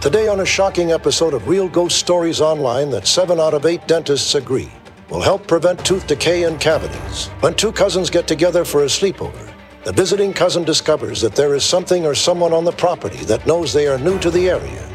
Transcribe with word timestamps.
Today, 0.00 0.28
on 0.28 0.38
a 0.38 0.46
shocking 0.46 0.92
episode 0.92 1.34
of 1.34 1.48
Real 1.48 1.68
Ghost 1.68 1.98
Stories 1.98 2.40
Online, 2.40 2.88
that 2.90 3.08
seven 3.08 3.40
out 3.40 3.52
of 3.52 3.66
eight 3.66 3.84
dentists 3.88 4.36
agree 4.36 4.70
will 5.10 5.20
help 5.20 5.48
prevent 5.48 5.84
tooth 5.84 6.06
decay 6.06 6.44
and 6.44 6.60
cavities. 6.60 7.26
When 7.40 7.52
two 7.54 7.72
cousins 7.72 8.08
get 8.08 8.28
together 8.28 8.64
for 8.64 8.84
a 8.84 8.86
sleepover, 8.86 9.52
the 9.82 9.90
visiting 9.90 10.32
cousin 10.32 10.62
discovers 10.62 11.20
that 11.22 11.34
there 11.34 11.52
is 11.56 11.64
something 11.64 12.06
or 12.06 12.14
someone 12.14 12.52
on 12.52 12.64
the 12.64 12.70
property 12.70 13.24
that 13.24 13.44
knows 13.44 13.72
they 13.72 13.88
are 13.88 13.98
new 13.98 14.20
to 14.20 14.30
the 14.30 14.48
area, 14.48 14.88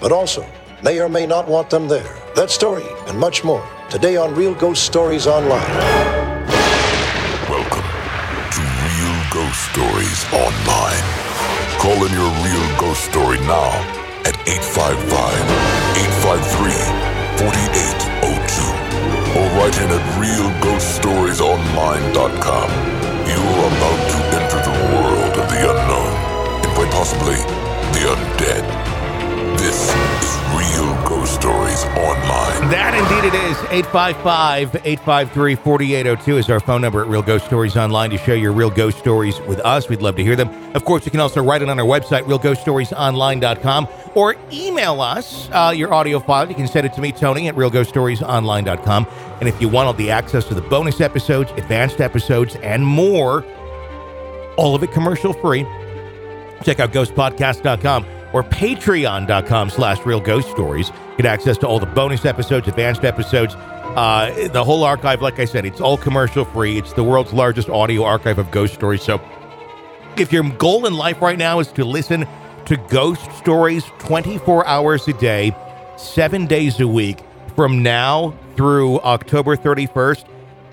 but 0.00 0.10
also 0.10 0.46
may 0.82 1.00
or 1.00 1.10
may 1.10 1.26
not 1.26 1.46
want 1.46 1.68
them 1.68 1.86
there. 1.86 2.16
That 2.34 2.50
story 2.50 2.86
and 3.06 3.18
much 3.18 3.44
more 3.44 3.68
today 3.90 4.16
on 4.16 4.34
Real 4.34 4.54
Ghost 4.54 4.84
Stories 4.84 5.26
Online. 5.26 5.68
Welcome 7.50 7.84
to 8.56 8.62
Real 8.88 9.22
Ghost 9.30 9.70
Stories 9.70 10.24
Online. 10.32 11.24
Call 11.78 12.06
in 12.06 12.12
your 12.14 12.30
real 12.42 12.80
ghost 12.80 13.04
story 13.04 13.38
now 13.40 14.03
at 14.24 14.32
855 14.48 15.04
853 16.24 17.04
4802 17.38 18.62
or 19.36 19.44
write 19.58 19.76
in 19.82 19.90
at 19.90 20.04
realghoststoriesonline.com. 20.20 22.68
You 23.28 23.40
are 23.40 23.68
about 23.68 24.00
to 24.12 24.18
enter 24.38 24.60
the 24.64 24.74
world 24.94 25.34
of 25.36 25.46
the 25.50 25.60
unknown 25.68 26.12
and 26.64 26.72
quite 26.74 26.92
possibly 26.92 27.36
the 27.92 28.02
undead. 28.14 28.64
This 29.58 29.78
Stories 31.26 31.84
Online. 31.84 32.70
That 32.70 32.94
indeed 32.94 33.28
it 33.28 33.34
is. 33.34 33.56
855 33.70 34.76
853 34.84 35.54
4802 35.54 36.38
is 36.38 36.50
our 36.50 36.60
phone 36.60 36.80
number 36.80 37.02
at 37.02 37.08
Real 37.08 37.22
Ghost 37.22 37.46
Stories 37.46 37.76
Online 37.76 38.10
to 38.10 38.18
share 38.18 38.36
your 38.36 38.52
real 38.52 38.70
ghost 38.70 38.98
stories 38.98 39.40
with 39.42 39.60
us. 39.60 39.88
We'd 39.88 40.02
love 40.02 40.16
to 40.16 40.22
hear 40.22 40.36
them. 40.36 40.50
Of 40.74 40.84
course, 40.84 41.04
you 41.04 41.10
can 41.10 41.20
also 41.20 41.42
write 41.42 41.62
it 41.62 41.68
on 41.68 41.78
our 41.78 41.86
website, 41.86 42.24
realghoststoriesonline.com, 42.24 43.88
or 44.14 44.36
email 44.52 45.00
us 45.00 45.48
uh, 45.52 45.72
your 45.74 45.92
audio 45.94 46.20
file. 46.20 46.48
You 46.48 46.54
can 46.54 46.68
send 46.68 46.86
it 46.86 46.92
to 46.94 47.00
me, 47.00 47.12
Tony, 47.12 47.48
at 47.48 47.54
realghoststoriesonline.com. 47.54 49.06
And 49.40 49.48
if 49.48 49.60
you 49.60 49.68
want 49.68 49.86
all 49.86 49.94
the 49.94 50.10
access 50.10 50.44
to 50.46 50.54
the 50.54 50.62
bonus 50.62 51.00
episodes, 51.00 51.50
advanced 51.52 52.00
episodes, 52.00 52.56
and 52.56 52.84
more, 52.84 53.44
all 54.56 54.74
of 54.74 54.82
it 54.82 54.92
commercial 54.92 55.32
free, 55.32 55.64
check 56.62 56.80
out 56.80 56.92
ghostpodcast.com 56.92 58.06
or 58.32 58.42
patreon.com 58.42 59.70
slash 59.70 60.04
real 60.04 60.20
ghost 60.20 60.50
stories 60.50 60.90
get 61.16 61.26
access 61.26 61.56
to 61.58 61.66
all 61.66 61.78
the 61.78 61.86
bonus 61.86 62.24
episodes 62.24 62.68
advanced 62.68 63.04
episodes 63.04 63.54
uh, 63.54 64.48
the 64.52 64.64
whole 64.64 64.82
archive 64.82 65.22
like 65.22 65.38
i 65.38 65.44
said 65.44 65.64
it's 65.64 65.80
all 65.80 65.96
commercial 65.96 66.44
free. 66.44 66.78
It's 66.78 66.92
the 66.92 67.04
world's 67.04 67.32
largest 67.32 67.68
audio 67.68 68.02
archive 68.04 68.38
of 68.38 68.50
ghost 68.50 68.74
stories. 68.74 69.02
So 69.02 69.20
if 70.16 70.32
your 70.32 70.48
goal 70.50 70.86
in 70.86 70.94
life 70.94 71.22
right 71.22 71.38
now 71.38 71.60
is 71.60 71.68
to 71.72 71.84
listen 71.84 72.26
to 72.66 72.76
ghost 72.88 73.30
stories 73.32 73.84
24 73.98 74.66
hours 74.66 75.06
a 75.08 75.12
day 75.12 75.54
seven 75.96 76.46
days 76.46 76.80
a 76.80 76.88
week 76.88 77.20
from 77.54 77.82
now 77.82 78.34
through 78.56 78.98
october 79.00 79.56
31st 79.56 80.24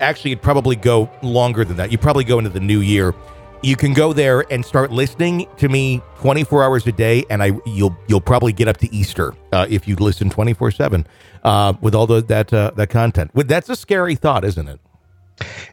actually 0.02 0.32
it'd 0.32 0.42
probably 0.42 0.76
go 0.76 1.08
longer 1.22 1.64
than 1.64 1.76
that. 1.78 1.90
You 1.92 1.98
probably 1.98 2.24
go 2.24 2.38
into 2.38 2.50
the 2.50 2.60
new 2.60 2.80
year 2.80 3.14
you 3.62 3.76
can 3.76 3.94
go 3.94 4.12
there 4.12 4.44
and 4.52 4.64
start 4.64 4.90
listening 4.90 5.46
to 5.56 5.68
me 5.68 6.02
24 6.18 6.64
hours 6.64 6.86
a 6.86 6.92
day 6.92 7.24
and 7.30 7.42
i 7.42 7.52
you'll 7.66 7.96
you'll 8.08 8.20
probably 8.20 8.52
get 8.52 8.68
up 8.68 8.76
to 8.76 8.92
easter 8.94 9.34
uh, 9.52 9.66
if 9.68 9.86
you 9.86 9.96
listen 9.96 10.28
24 10.28 10.70
7 10.70 11.06
uh, 11.44 11.72
with 11.80 11.94
all 11.94 12.06
the, 12.06 12.22
that 12.22 12.52
uh, 12.52 12.70
that 12.76 12.90
content 12.90 13.30
Well, 13.34 13.46
that's 13.46 13.68
a 13.68 13.76
scary 13.76 14.14
thought 14.14 14.44
isn't 14.44 14.68
it 14.68 14.80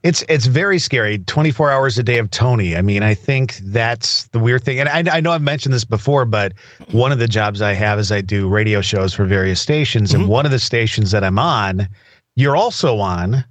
It's 0.03 0.23
it's 0.29 0.45
very 0.45 0.79
scary. 0.79 1.19
24 1.19 1.69
hours 1.69 1.97
a 1.97 2.03
day 2.03 2.17
of 2.17 2.31
Tony. 2.31 2.75
I 2.75 2.81
mean, 2.81 3.03
I 3.03 3.13
think 3.13 3.57
that's 3.57 4.27
the 4.27 4.39
weird 4.39 4.63
thing. 4.63 4.79
And 4.79 4.89
I, 4.89 5.17
I 5.17 5.19
know 5.19 5.31
I've 5.31 5.41
mentioned 5.41 5.73
this 5.73 5.85
before, 5.85 6.25
but 6.25 6.53
one 6.91 7.11
of 7.11 7.19
the 7.19 7.27
jobs 7.27 7.61
I 7.61 7.73
have 7.73 7.99
is 7.99 8.11
I 8.11 8.21
do 8.21 8.47
radio 8.47 8.81
shows 8.81 9.13
for 9.13 9.25
various 9.25 9.61
stations. 9.61 10.11
Mm-hmm. 10.11 10.21
And 10.21 10.29
one 10.29 10.45
of 10.45 10.51
the 10.51 10.59
stations 10.59 11.11
that 11.11 11.23
I'm 11.23 11.37
on, 11.37 11.87
you're 12.35 12.55
also 12.55 12.99
on 12.99 13.43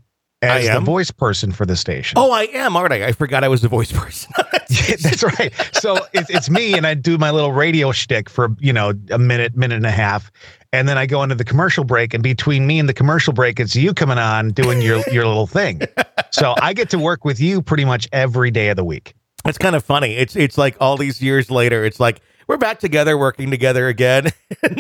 as 0.43 0.67
the 0.69 0.81
voice 0.81 1.11
person 1.11 1.53
for 1.53 1.67
the 1.67 1.77
station. 1.77 2.17
oh 2.19 2.31
i 2.31 2.45
am 2.55 2.77
aren't 2.77 2.93
i 2.93 3.07
i 3.07 3.13
forgot 3.13 3.43
i 3.45 3.49
was 3.49 3.61
the 3.63 3.69
voice 3.69 3.91
person 4.01 4.33
that's 5.03 5.23
right. 5.23 5.51
So 5.73 5.99
it's 6.13 6.29
it's 6.29 6.51
me, 6.51 6.75
and 6.75 6.87
I 6.87 6.93
do 6.93 7.17
my 7.17 7.31
little 7.31 7.53
radio 7.53 7.91
shtick 7.91 8.29
for 8.29 8.55
you 8.61 8.73
know 8.73 8.93
a 9.11 9.19
minute, 9.19 9.57
minute 9.57 9.77
and 9.77 9.87
a 9.87 9.91
half, 9.91 10.31
and 10.75 10.87
then 10.87 10.99
I 10.99 11.07
go 11.07 11.23
into 11.23 11.35
the 11.35 11.45
commercial 11.45 11.85
break. 11.85 12.13
And 12.13 12.23
between 12.23 12.67
me 12.67 12.79
and 12.79 12.87
the 12.87 12.93
commercial 12.93 13.33
break, 13.33 13.59
it's 13.61 13.75
you 13.75 13.95
coming 13.95 14.19
on 14.19 14.51
doing 14.51 14.83
your 14.83 15.03
your 15.11 15.27
little 15.27 15.47
thing. 15.47 15.81
So 16.31 16.55
I 16.61 16.75
get 16.75 16.91
to 16.91 16.99
work 16.99 17.25
with 17.25 17.41
you 17.41 17.63
pretty 17.63 17.87
much 17.87 18.07
every 18.13 18.51
day 18.51 18.69
of 18.69 18.77
the 18.77 18.85
week. 18.85 19.15
it's 19.47 19.57
kind 19.57 19.75
of 19.75 19.83
funny 19.83 20.15
it's 20.17 20.37
it's 20.37 20.59
like 20.59 20.77
all 20.79 20.99
these 20.99 21.23
years 21.23 21.51
later 21.51 21.87
it's 21.87 21.99
like 21.99 22.21
we're 22.47 22.59
back 22.59 22.79
together 22.81 23.17
working 23.17 23.51
together 23.51 23.89
again 23.89 24.31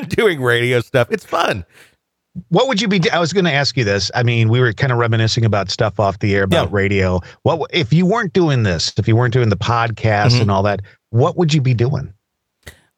doing 0.08 0.42
radio 0.42 0.80
stuff 0.80 1.08
it's 1.10 1.24
fun 1.24 1.64
What 2.48 2.68
would 2.68 2.80
you 2.80 2.88
be? 2.88 3.00
I 3.10 3.18
was 3.18 3.32
going 3.32 3.44
to 3.44 3.52
ask 3.52 3.76
you 3.76 3.84
this. 3.84 4.10
I 4.14 4.22
mean, 4.22 4.48
we 4.48 4.60
were 4.60 4.72
kind 4.72 4.92
of 4.92 4.98
reminiscing 4.98 5.44
about 5.44 5.70
stuff 5.70 5.98
off 6.00 6.18
the 6.18 6.34
air 6.34 6.44
about 6.44 6.68
Yeah. 6.68 6.74
radio. 6.76 7.20
What 7.42 7.70
if 7.72 7.92
you 7.92 8.06
weren't 8.06 8.32
doing 8.32 8.62
this? 8.62 8.92
If 8.96 9.08
you 9.08 9.16
weren't 9.16 9.32
doing 9.34 9.48
the 9.48 9.56
podcast 9.56 10.36
Mhm. 10.36 10.42
and 10.42 10.50
all 10.50 10.62
that, 10.64 10.80
what 11.10 11.36
would 11.36 11.52
you 11.54 11.60
be 11.60 11.74
doing? 11.74 12.12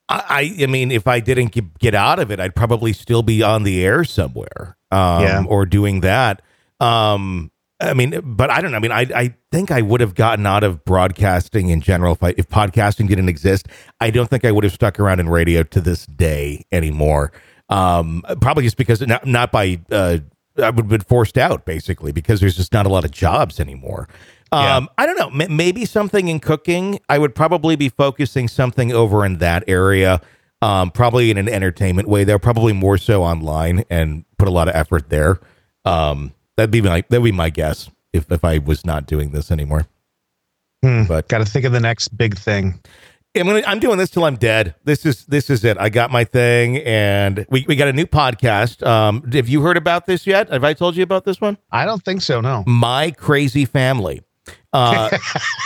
I, 0.09 0.57
I 0.61 0.67
mean, 0.67 0.91
if 0.91 1.07
I 1.07 1.21
didn't 1.21 1.53
get, 1.53 1.79
get 1.79 1.95
out 1.95 2.19
of 2.19 2.33
it, 2.33 2.41
I'd 2.41 2.57
probably 2.57 2.93
still 2.93 3.23
be 3.23 3.43
on 3.45 3.63
the 3.63 3.85
air 3.85 4.03
somewhere, 4.03 4.77
um, 4.91 5.23
Yeah. 5.23 5.45
or 5.47 5.67
doing 5.67 6.01
that. 6.01 6.43
Um, 6.81 7.53
I 7.81 7.95
mean, 7.95 8.21
but 8.25 8.51
I 8.51 8.61
don't 8.61 8.73
know. 8.73 8.77
I 8.77 8.81
mean, 8.81 8.93
I 8.93 9.07
I 9.15 9.35
think 9.53 9.71
I 9.71 9.81
would 9.81 10.01
have 10.03 10.15
gotten 10.15 10.47
out 10.47 10.65
of 10.65 10.85
broadcasting 10.85 11.69
in 11.71 11.81
general 11.81 12.13
if 12.15 12.23
I, 12.23 12.35
if 12.37 12.47
podcasting 12.49 13.09
didn't 13.09 13.29
exist. 13.31 13.69
I 14.01 14.11
don't 14.11 14.29
think 14.29 14.45
I 14.45 14.51
would 14.53 14.65
have 14.65 14.73
stuck 14.75 14.99
around 15.01 15.19
in 15.21 15.29
radio 15.31 15.63
to 15.63 15.81
this 15.81 16.05
day 16.05 16.65
anymore. 16.73 17.33
Um, 17.71 18.23
probably 18.41 18.65
just 18.65 18.77
because 18.77 19.01
not 19.01 19.27
not 19.27 19.51
by 19.53 19.81
uh, 19.91 20.19
I 20.59 20.71
would 20.71 20.85
have 20.85 20.89
been 20.89 21.01
forced 21.01 21.39
out 21.39 21.65
basically 21.65 22.13
because 22.13 22.41
there's 22.41 22.57
just 22.57 22.73
not 22.73 22.85
a 22.85 22.89
lot 22.89 23.05
of 23.05 23.11
jobs 23.13 23.59
anymore. 23.61 24.09
Um, 24.53 24.89
I 24.99 25.07
don't 25.07 25.17
know. 25.17 25.45
M- 25.45 25.57
maybe 25.57 25.85
something 25.85 26.27
in 26.27 26.41
cooking. 26.41 26.99
I 27.09 27.19
would 27.19 27.37
probably 27.37 27.77
be 27.77 27.89
focusing 27.89 28.49
something 28.49 28.91
over 28.93 29.25
in 29.25 29.39
that 29.39 29.63
area. 29.69 30.21
Um, 30.61 30.91
probably 30.91 31.31
in 31.31 31.39
an 31.39 31.49
entertainment 31.49 32.09
way. 32.09 32.25
They're 32.25 32.39
probably 32.41 32.73
more 32.75 32.99
so 32.99 33.23
online 33.23 33.85
and 33.89 34.25
put 34.39 34.49
a 34.49 34.51
lot 34.51 34.69
of 34.69 34.75
effort 34.75 35.09
there. 35.09 35.39
Um, 35.85 36.35
that'd 36.57 36.71
be 36.73 36.83
my 36.83 37.03
that'd 37.09 37.23
be 37.25 37.31
my 37.33 37.49
guess 37.51 37.89
if 38.13 38.31
if 38.33 38.45
I 38.45 38.59
was 38.59 38.85
not 38.85 39.07
doing 39.07 39.31
this 39.31 39.51
anymore. 39.53 39.87
Hmm, 40.83 41.05
But- 41.05 41.29
got 41.29 41.39
to 41.39 41.45
think 41.45 41.65
of 41.65 41.73
the 41.73 41.81
next 41.81 42.09
big 42.17 42.37
thing. 42.37 42.81
I'm 43.37 43.47
gonna 43.47 43.63
I'm 43.67 43.79
doing 43.79 43.97
this 43.97 44.11
till 44.11 44.25
I'm 44.25 44.35
dead. 44.37 44.75
This 44.85 45.07
is 45.07 45.25
this 45.27 45.51
is 45.51 45.65
it. 45.65 45.79
I 45.79 45.89
got 45.89 46.11
my 46.11 46.25
thing, 46.25 46.79
and 46.79 47.47
we, 47.49 47.65
we 47.69 47.77
got 47.77 47.87
a 47.87 47.93
new 47.93 48.07
podcast. 48.07 48.85
Um, 48.85 49.23
have 49.33 49.49
you 49.49 49.63
heard 49.63 49.77
about 49.77 50.07
this 50.07 50.27
yet? 50.27 50.51
Have 50.51 50.65
I 50.65 50.75
told 50.75 50.97
you 50.97 51.05
about 51.05 51.25
this 51.25 51.41
one? 51.41 51.57
I 51.71 51.85
don't 51.85 52.05
think 52.05 52.23
so. 52.23 52.41
No. 52.41 52.65
My 52.67 53.13
Crazy 53.13 53.65
Family. 53.65 54.23
Uh, 54.73 55.17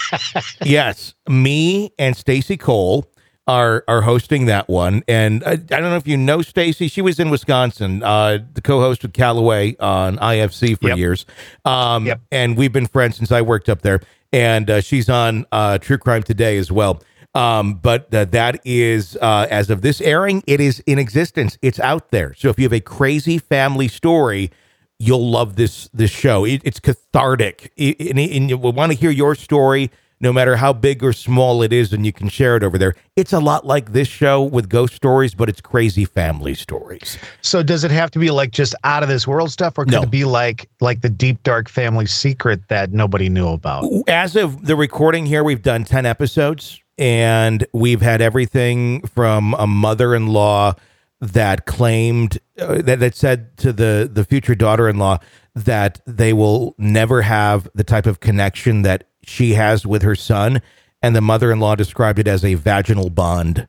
yes, 0.64 1.14
me 1.26 1.90
and 1.98 2.14
Stacy 2.14 2.58
Cole 2.58 3.10
are 3.46 3.82
are 3.88 4.02
hosting 4.02 4.44
that 4.46 4.68
one, 4.68 5.02
and 5.08 5.42
I, 5.44 5.52
I 5.52 5.56
don't 5.56 5.84
know 5.84 5.96
if 5.96 6.06
you 6.06 6.18
know 6.18 6.42
Stacy. 6.42 6.88
She 6.88 7.00
was 7.00 7.18
in 7.18 7.30
Wisconsin, 7.30 8.02
uh, 8.02 8.40
the 8.52 8.60
co-host 8.60 9.02
with 9.02 9.14
Callaway 9.14 9.74
on 9.80 10.18
IFC 10.18 10.78
for 10.78 10.88
Yep. 10.88 10.98
years, 10.98 11.24
um, 11.64 12.04
Yep. 12.06 12.20
and 12.30 12.58
we've 12.58 12.72
been 12.72 12.86
friends 12.86 13.16
since 13.16 13.32
I 13.32 13.40
worked 13.40 13.70
up 13.70 13.80
there. 13.80 14.00
And 14.34 14.68
uh, 14.68 14.80
she's 14.80 15.08
on 15.08 15.46
uh, 15.52 15.78
True 15.78 15.96
Crime 15.96 16.24
Today 16.24 16.58
as 16.58 16.72
well. 16.72 17.00
Um, 17.34 17.74
but 17.74 18.12
uh, 18.14 18.26
that 18.26 18.60
is, 18.64 19.16
uh, 19.20 19.46
as 19.50 19.68
of 19.70 19.82
this 19.82 20.00
airing, 20.00 20.42
it 20.46 20.60
is 20.60 20.80
in 20.86 20.98
existence. 20.98 21.58
It's 21.62 21.80
out 21.80 22.10
there. 22.10 22.32
So 22.34 22.48
if 22.48 22.58
you 22.58 22.64
have 22.64 22.72
a 22.72 22.80
crazy 22.80 23.38
family 23.38 23.88
story, 23.88 24.52
you'll 25.00 25.28
love 25.28 25.56
this 25.56 25.88
this 25.92 26.12
show. 26.12 26.44
It, 26.44 26.62
it's 26.64 26.78
cathartic, 26.80 27.72
It- 27.76 28.00
and, 28.10 28.18
and 28.20 28.48
you 28.50 28.56
will 28.56 28.72
want 28.72 28.92
to 28.92 28.98
hear 28.98 29.10
your 29.10 29.34
story, 29.34 29.90
no 30.20 30.32
matter 30.32 30.54
how 30.54 30.72
big 30.72 31.02
or 31.02 31.12
small 31.12 31.60
it 31.64 31.72
is, 31.72 31.92
and 31.92 32.06
you 32.06 32.12
can 32.12 32.28
share 32.28 32.56
it 32.56 32.62
over 32.62 32.78
there. 32.78 32.94
It's 33.16 33.32
a 33.32 33.40
lot 33.40 33.66
like 33.66 33.92
this 33.92 34.06
show 34.06 34.40
with 34.40 34.68
ghost 34.68 34.94
stories, 34.94 35.34
but 35.34 35.48
it's 35.48 35.60
crazy 35.60 36.04
family 36.04 36.54
stories. 36.54 37.18
So 37.42 37.64
does 37.64 37.82
it 37.82 37.90
have 37.90 38.12
to 38.12 38.20
be 38.20 38.30
like 38.30 38.52
just 38.52 38.76
out 38.84 39.02
of 39.02 39.08
this 39.08 39.26
world 39.26 39.50
stuff, 39.50 39.76
or 39.76 39.84
could 39.84 39.92
No. 39.94 40.02
it 40.02 40.10
be 40.12 40.24
like 40.24 40.68
like 40.80 41.00
the 41.00 41.10
deep 41.10 41.42
dark 41.42 41.68
family 41.68 42.06
secret 42.06 42.68
that 42.68 42.92
nobody 42.92 43.28
knew 43.28 43.48
about? 43.48 43.84
As 44.06 44.36
of 44.36 44.64
the 44.66 44.76
recording 44.76 45.26
here, 45.26 45.42
we've 45.42 45.62
done 45.62 45.82
10 45.84 46.06
episodes 46.06 46.80
and 46.98 47.66
we've 47.72 48.02
had 48.02 48.20
everything 48.20 49.06
from 49.06 49.54
a 49.54 49.66
mother 49.66 50.14
in 50.14 50.28
law 50.28 50.74
that 51.20 51.66
claimed, 51.66 52.38
uh, 52.58 52.82
that, 52.82 53.00
that 53.00 53.14
said 53.14 53.56
to 53.58 53.72
the, 53.72 54.08
the 54.12 54.24
future 54.24 54.54
daughter 54.54 54.88
in 54.88 54.98
law 54.98 55.18
that 55.54 56.00
they 56.06 56.32
will 56.32 56.74
never 56.78 57.22
have 57.22 57.68
the 57.74 57.84
type 57.84 58.06
of 58.06 58.20
connection 58.20 58.82
that 58.82 59.08
she 59.22 59.54
has 59.54 59.86
with 59.86 60.02
her 60.02 60.14
son. 60.14 60.60
And 61.02 61.14
the 61.14 61.20
mother 61.20 61.52
in 61.52 61.60
law 61.60 61.74
described 61.74 62.18
it 62.18 62.28
as 62.28 62.44
a 62.44 62.54
vaginal 62.54 63.10
bond 63.10 63.68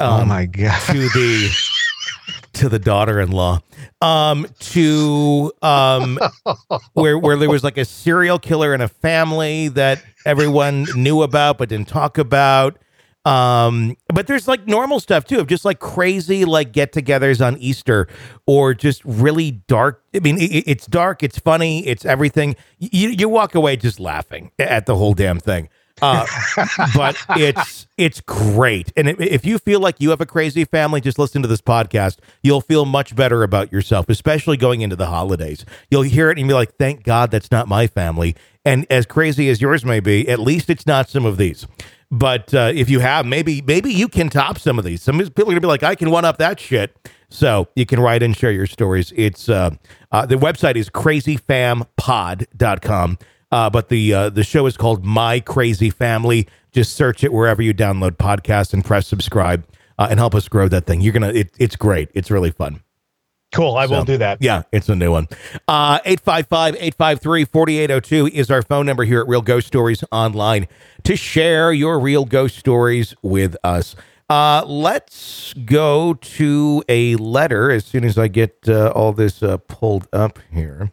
oh 0.00 0.24
my 0.24 0.46
god! 0.46 0.80
to 0.86 0.92
the 0.92 1.50
to 2.54 2.68
the 2.68 2.78
daughter-in-law 2.78 3.60
um 4.00 4.46
to 4.58 5.52
um 5.62 6.18
where 6.94 7.18
where 7.18 7.36
there 7.36 7.50
was 7.50 7.64
like 7.64 7.76
a 7.78 7.84
serial 7.84 8.38
killer 8.38 8.74
in 8.74 8.80
a 8.80 8.88
family 8.88 9.68
that 9.68 10.02
everyone 10.26 10.86
knew 10.94 11.22
about 11.22 11.58
but 11.58 11.68
didn't 11.68 11.88
talk 11.88 12.18
about 12.18 12.78
Um, 13.24 13.96
but 14.12 14.26
there's 14.26 14.46
like 14.46 14.66
normal 14.66 15.00
stuff 15.00 15.24
too 15.24 15.40
of 15.40 15.46
just 15.46 15.64
like 15.64 15.80
crazy 15.80 16.44
like 16.44 16.72
get-togethers 16.72 17.40
on 17.44 17.56
Easter 17.56 18.06
or 18.46 18.74
just 18.74 19.02
really 19.04 19.52
dark. 19.66 20.02
I 20.14 20.18
mean, 20.20 20.36
it, 20.38 20.64
it's 20.66 20.86
dark, 20.86 21.22
it's 21.22 21.38
funny, 21.38 21.86
it's 21.86 22.04
everything. 22.04 22.54
You 22.78 23.08
you 23.08 23.28
walk 23.30 23.54
away 23.54 23.76
just 23.78 23.98
laughing 23.98 24.50
at 24.58 24.84
the 24.84 24.96
whole 24.96 25.14
damn 25.14 25.40
thing. 25.40 25.70
Uh, 26.04 26.26
but 26.94 27.16
it's 27.30 27.86
it's 27.96 28.20
great, 28.20 28.92
and 28.96 29.08
if 29.08 29.44
you 29.44 29.58
feel 29.58 29.80
like 29.80 30.00
you 30.00 30.10
have 30.10 30.20
a 30.20 30.26
crazy 30.26 30.64
family, 30.64 31.00
just 31.00 31.18
listen 31.18 31.42
to 31.42 31.48
this 31.48 31.60
podcast. 31.60 32.18
You'll 32.42 32.60
feel 32.60 32.84
much 32.84 33.16
better 33.16 33.42
about 33.42 33.72
yourself, 33.72 34.08
especially 34.08 34.56
going 34.56 34.80
into 34.80 34.96
the 34.96 35.06
holidays. 35.06 35.64
You'll 35.90 36.02
hear 36.02 36.30
it 36.30 36.38
and 36.38 36.48
be 36.48 36.54
like, 36.54 36.76
"Thank 36.76 37.04
God 37.04 37.30
that's 37.30 37.50
not 37.50 37.68
my 37.68 37.86
family." 37.86 38.34
And 38.64 38.86
as 38.90 39.06
crazy 39.06 39.48
as 39.50 39.60
yours 39.60 39.84
may 39.84 40.00
be, 40.00 40.28
at 40.28 40.40
least 40.40 40.70
it's 40.70 40.86
not 40.86 41.10
some 41.10 41.26
of 41.26 41.36
these. 41.36 41.66
But 42.10 42.54
uh, 42.54 42.72
if 42.74 42.88
you 42.88 43.00
have, 43.00 43.26
maybe 43.26 43.60
maybe 43.62 43.92
you 43.92 44.08
can 44.08 44.28
top 44.28 44.58
some 44.58 44.78
of 44.78 44.84
these. 44.84 45.02
Some 45.02 45.18
people 45.18 45.44
are 45.44 45.46
gonna 45.46 45.60
be 45.60 45.66
like, 45.66 45.82
I 45.82 45.94
can 45.94 46.10
one 46.10 46.24
up 46.24 46.38
that 46.38 46.60
shit. 46.60 46.96
So 47.28 47.68
you 47.74 47.86
can 47.86 47.98
write 47.98 48.22
and 48.22 48.36
share 48.36 48.52
your 48.52 48.66
stories. 48.66 49.12
It's 49.16 49.48
uh, 49.48 49.70
uh, 50.12 50.26
the 50.26 50.36
website 50.36 50.76
is 50.76 50.88
crazyfampod.com. 50.88 53.18
Uh, 53.54 53.70
but 53.70 53.88
the 53.88 54.12
uh, 54.12 54.30
the 54.30 54.42
show 54.42 54.66
is 54.66 54.76
called 54.76 55.04
My 55.04 55.38
Crazy 55.38 55.88
Family. 55.88 56.48
Just 56.72 56.96
search 56.96 57.22
it 57.22 57.32
wherever 57.32 57.62
you 57.62 57.72
download 57.72 58.16
podcasts 58.16 58.74
and 58.74 58.84
press 58.84 59.06
subscribe 59.06 59.64
uh, 59.96 60.08
and 60.10 60.18
help 60.18 60.34
us 60.34 60.48
grow 60.48 60.66
that 60.66 60.86
thing. 60.86 61.00
You're 61.00 61.12
gonna 61.12 61.28
it, 61.28 61.54
it's 61.56 61.76
great. 61.76 62.08
It's 62.14 62.32
really 62.32 62.50
fun. 62.50 62.82
Cool. 63.52 63.76
I 63.76 63.86
so, 63.86 63.92
will 63.92 64.04
do 64.04 64.18
that. 64.18 64.38
Yeah, 64.40 64.62
it's 64.72 64.88
a 64.88 64.96
new 64.96 65.12
one. 65.12 65.28
Uh, 65.68 66.00
855 66.04 66.74
853 66.74 67.44
4802 67.44 68.26
is 68.36 68.50
our 68.50 68.60
phone 68.60 68.86
number 68.86 69.04
here 69.04 69.20
at 69.20 69.28
Real 69.28 69.40
Ghost 69.40 69.68
Stories 69.68 70.02
Online 70.10 70.66
to 71.04 71.14
share 71.14 71.72
your 71.72 72.00
real 72.00 72.24
ghost 72.24 72.58
stories 72.58 73.14
with 73.22 73.56
us. 73.62 73.94
Uh, 74.28 74.64
let's 74.66 75.52
go 75.64 76.14
to 76.14 76.82
a 76.88 77.14
letter 77.14 77.70
as 77.70 77.84
soon 77.84 78.02
as 78.02 78.18
I 78.18 78.26
get 78.26 78.64
uh, 78.66 78.88
all 78.88 79.12
this 79.12 79.44
uh, 79.44 79.58
pulled 79.58 80.08
up 80.12 80.40
here. 80.50 80.90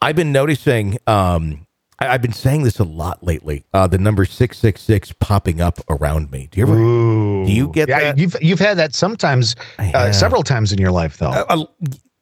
I've 0.00 0.16
been 0.16 0.32
noticing, 0.32 0.98
um, 1.06 1.68
I- 2.08 2.12
have 2.12 2.22
been 2.22 2.32
saying 2.32 2.62
this 2.62 2.78
a 2.78 2.84
lot 2.84 3.22
lately. 3.22 3.64
Uh, 3.72 3.86
the 3.86 3.98
number 3.98 4.24
six 4.24 4.58
six 4.58 4.80
six 4.80 5.12
popping 5.12 5.60
up 5.60 5.80
around 5.88 6.30
me. 6.30 6.48
Do 6.50 6.60
you 6.60 6.66
ever? 6.66 6.76
Ooh. 6.76 7.46
Do 7.46 7.52
you 7.52 7.68
get 7.68 7.88
yeah, 7.88 8.00
that? 8.00 8.18
You've 8.18 8.36
you've 8.40 8.58
had 8.58 8.78
that 8.78 8.94
sometimes, 8.94 9.56
uh, 9.78 10.12
several 10.12 10.42
times 10.42 10.72
in 10.72 10.78
your 10.78 10.90
life, 10.90 11.18
though. 11.18 11.30
Uh, 11.30 11.64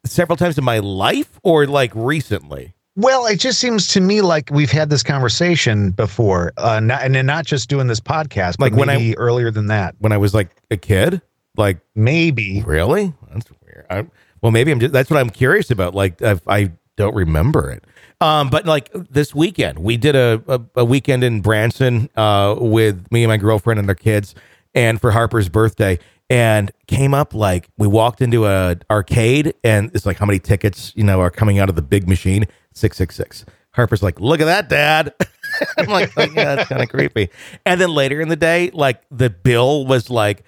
several 0.05 0.37
times 0.37 0.59
in 0.59 0.65
my 0.65 0.79
life, 0.79 1.39
or 1.43 1.67
like 1.67 1.93
recently. 1.95 2.75
Well, 2.97 3.27
it 3.27 3.37
just 3.37 3.61
seems 3.61 3.87
to 3.89 4.01
me 4.01 4.21
like 4.21 4.51
we've 4.51 4.71
had 4.71 4.91
this 4.91 5.03
conversation 5.03 5.91
before, 5.93 6.53
uh, 6.57 6.81
not, 6.81 7.03
and 7.03 7.27
not 7.27 7.47
just 7.47 7.69
doing 7.69 7.87
this 7.87 8.01
podcast, 8.01 8.57
like 8.59 8.75
when 8.75 8.91
I 8.91 9.15
earlier 9.17 9.51
than 9.51 9.69
that, 9.69 9.95
when 10.01 10.13
I 10.13 10.19
was 10.19 10.35
like 10.35 10.51
a 10.71 10.77
kid, 10.77 11.23
like 11.57 11.79
maybe 11.95 12.63
really. 12.63 13.15
That's 13.33 13.51
weird. 13.65 13.87
I, 13.89 14.07
well, 14.43 14.53
maybe 14.53 14.73
I'm 14.73 14.81
just. 14.81 14.93
That's 14.93 15.11
what 15.11 15.21
I'm 15.21 15.31
curious 15.31 15.71
about. 15.71 15.95
Like, 15.95 16.21
I 16.23 16.73
don't 17.01 17.15
remember 17.15 17.71
it. 17.71 17.85
Um, 18.21 18.51
but 18.51 18.67
like 18.67 18.91
this 18.93 19.35
weekend, 19.35 19.79
we 19.79 19.97
did 19.97 20.15
a, 20.15 20.43
a, 20.47 20.61
a 20.77 20.85
weekend 20.85 21.25
in 21.25 21.41
Branson 21.41 22.11
uh, 22.17 22.55
with 22.59 23.11
me 23.11 23.25
and 23.25 23.31
my 23.31 23.39
girlfriend 23.39 23.81
and 23.81 23.89
their 23.89 23.95
kids, 23.95 24.35
and 24.75 25.01
for 25.01 25.11
Harper's 25.11 25.49
birthday, 25.49 25.99
and 26.29 26.71
came 26.87 27.15
up 27.15 27.33
like 27.33 27.69
we 27.79 27.89
walked 27.89 28.21
into 28.21 28.47
a 28.47 28.77
arcade, 28.91 29.55
and 29.65 29.91
it's 29.95 30.05
like 30.05 30.19
how 30.19 30.27
many 30.27 30.39
tickets 30.39 30.93
you 30.95 31.03
know 31.03 31.21
are 31.21 31.31
coming 31.31 31.59
out 31.59 31.71
of 31.71 31.77
the 31.77 31.83
big 31.83 32.07
machine, 32.07 32.47
six 32.75 32.99
six 32.99 33.17
six. 33.17 33.47
Harper's 33.73 34.03
like, 34.03 34.21
look 34.21 34.41
at 34.41 34.47
that, 34.47 34.69
Dad. 34.69 35.15
I'm 35.79 35.87
like, 35.87 36.13
oh, 36.17 36.25
yeah, 36.35 36.57
that's 36.57 36.69
kind 36.69 36.83
of 36.83 36.89
creepy. 36.89 37.31
And 37.65 37.81
then 37.81 37.91
later 37.95 38.21
in 38.21 38.29
the 38.29 38.37
day, 38.37 38.71
like 38.75 39.01
the 39.11 39.31
bill 39.31 39.87
was 39.87 40.11
like 40.11 40.45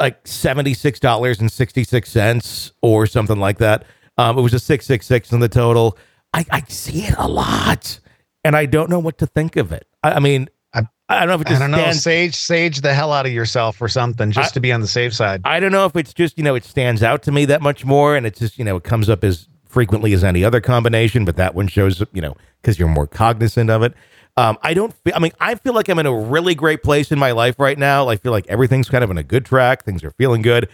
like 0.00 0.26
seventy 0.26 0.74
six 0.74 0.98
dollars 0.98 1.40
and 1.40 1.52
sixty 1.52 1.84
six 1.84 2.10
cents 2.10 2.72
or 2.82 3.06
something 3.06 3.38
like 3.38 3.58
that. 3.58 3.84
Um, 4.18 4.38
it 4.38 4.42
was 4.42 4.54
a 4.54 4.58
six 4.58 4.86
six 4.86 5.06
six 5.06 5.32
in 5.32 5.40
the 5.40 5.48
total. 5.48 5.96
I, 6.34 6.44
I 6.50 6.62
see 6.68 7.04
it 7.04 7.14
a 7.18 7.28
lot, 7.28 8.00
and 8.44 8.56
I 8.56 8.66
don't 8.66 8.90
know 8.90 8.98
what 8.98 9.18
to 9.18 9.26
think 9.26 9.56
of 9.56 9.72
it. 9.72 9.86
I, 10.02 10.12
I 10.12 10.18
mean, 10.18 10.48
I, 10.74 10.82
I 11.08 11.20
don't 11.20 11.28
know 11.28 11.34
if 11.34 11.40
it 11.42 11.48
just 11.48 11.62
I 11.62 11.66
don't 11.66 11.74
stands, 11.74 11.96
know, 11.98 12.00
sage 12.00 12.34
sage 12.34 12.80
the 12.80 12.94
hell 12.94 13.12
out 13.12 13.26
of 13.26 13.32
yourself 13.32 13.80
or 13.80 13.88
something 13.88 14.30
just 14.30 14.54
to 14.54 14.60
be 14.60 14.72
on 14.72 14.80
the 14.80 14.88
safe 14.88 15.14
side. 15.14 15.42
I 15.44 15.60
don't 15.60 15.72
know 15.72 15.86
if 15.86 15.96
it's 15.96 16.14
just 16.14 16.38
you 16.38 16.44
know 16.44 16.54
it 16.54 16.64
stands 16.64 17.02
out 17.02 17.22
to 17.24 17.32
me 17.32 17.44
that 17.46 17.62
much 17.62 17.84
more, 17.84 18.16
and 18.16 18.26
it's 18.26 18.38
just 18.38 18.58
you 18.58 18.64
know 18.64 18.76
it 18.76 18.84
comes 18.84 19.08
up 19.08 19.24
as 19.24 19.48
frequently 19.64 20.12
as 20.12 20.22
any 20.22 20.44
other 20.44 20.60
combination, 20.60 21.24
but 21.24 21.36
that 21.36 21.54
one 21.54 21.68
shows 21.68 22.02
you 22.12 22.22
know 22.22 22.36
because 22.60 22.78
you're 22.78 22.88
more 22.88 23.06
cognizant 23.06 23.70
of 23.70 23.82
it. 23.82 23.94
Um, 24.36 24.56
I 24.62 24.72
don't 24.74 24.94
feel. 24.94 25.14
I 25.14 25.18
mean, 25.18 25.32
I 25.40 25.54
feel 25.56 25.74
like 25.74 25.88
I'm 25.88 25.98
in 25.98 26.06
a 26.06 26.14
really 26.14 26.54
great 26.54 26.82
place 26.82 27.12
in 27.12 27.18
my 27.18 27.32
life 27.32 27.58
right 27.58 27.78
now. 27.78 28.08
I 28.08 28.16
feel 28.16 28.32
like 28.32 28.46
everything's 28.46 28.88
kind 28.88 29.04
of 29.04 29.10
in 29.10 29.18
a 29.18 29.22
good 29.22 29.44
track. 29.44 29.84
Things 29.84 30.02
are 30.04 30.12
feeling 30.12 30.42
good, 30.42 30.68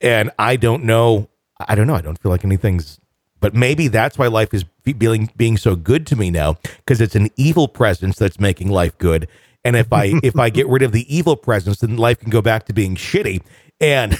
and 0.00 0.30
I 0.38 0.56
don't 0.56 0.84
know. 0.84 1.28
I 1.68 1.74
don't 1.74 1.86
know. 1.86 1.94
I 1.94 2.00
don't 2.00 2.18
feel 2.20 2.30
like 2.30 2.44
anything's 2.44 2.98
but 3.42 3.54
maybe 3.54 3.88
that's 3.88 4.16
why 4.16 4.28
life 4.28 4.54
is 4.54 4.64
being 4.84 5.30
being 5.36 5.56
so 5.56 5.74
good 5.74 6.06
to 6.06 6.16
me 6.16 6.30
now 6.30 6.56
because 6.78 7.00
it's 7.00 7.16
an 7.16 7.28
evil 7.36 7.66
presence 7.66 8.16
that's 8.16 8.38
making 8.38 8.70
life 8.70 8.96
good. 8.98 9.28
And 9.64 9.76
if 9.76 9.92
I 9.92 10.14
if 10.22 10.38
I 10.38 10.48
get 10.48 10.68
rid 10.68 10.82
of 10.82 10.92
the 10.92 11.14
evil 11.14 11.36
presence, 11.36 11.80
then 11.80 11.96
life 11.96 12.20
can 12.20 12.30
go 12.30 12.40
back 12.40 12.66
to 12.66 12.72
being 12.72 12.94
shitty. 12.94 13.42
And 13.80 14.16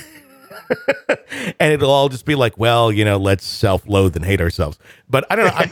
and 1.61 1.73
it'll 1.73 1.91
all 1.91 2.09
just 2.09 2.27
be 2.27 2.35
like, 2.35 2.59
well, 2.59 2.91
you 2.91 3.05
know, 3.05 3.17
let's 3.17 3.47
self-loathe 3.47 4.17
and 4.17 4.25
hate 4.25 4.41
ourselves. 4.41 4.77
But 5.09 5.25
I 5.31 5.37
don't 5.37 5.47
know 5.47 5.53
I, 5.55 5.71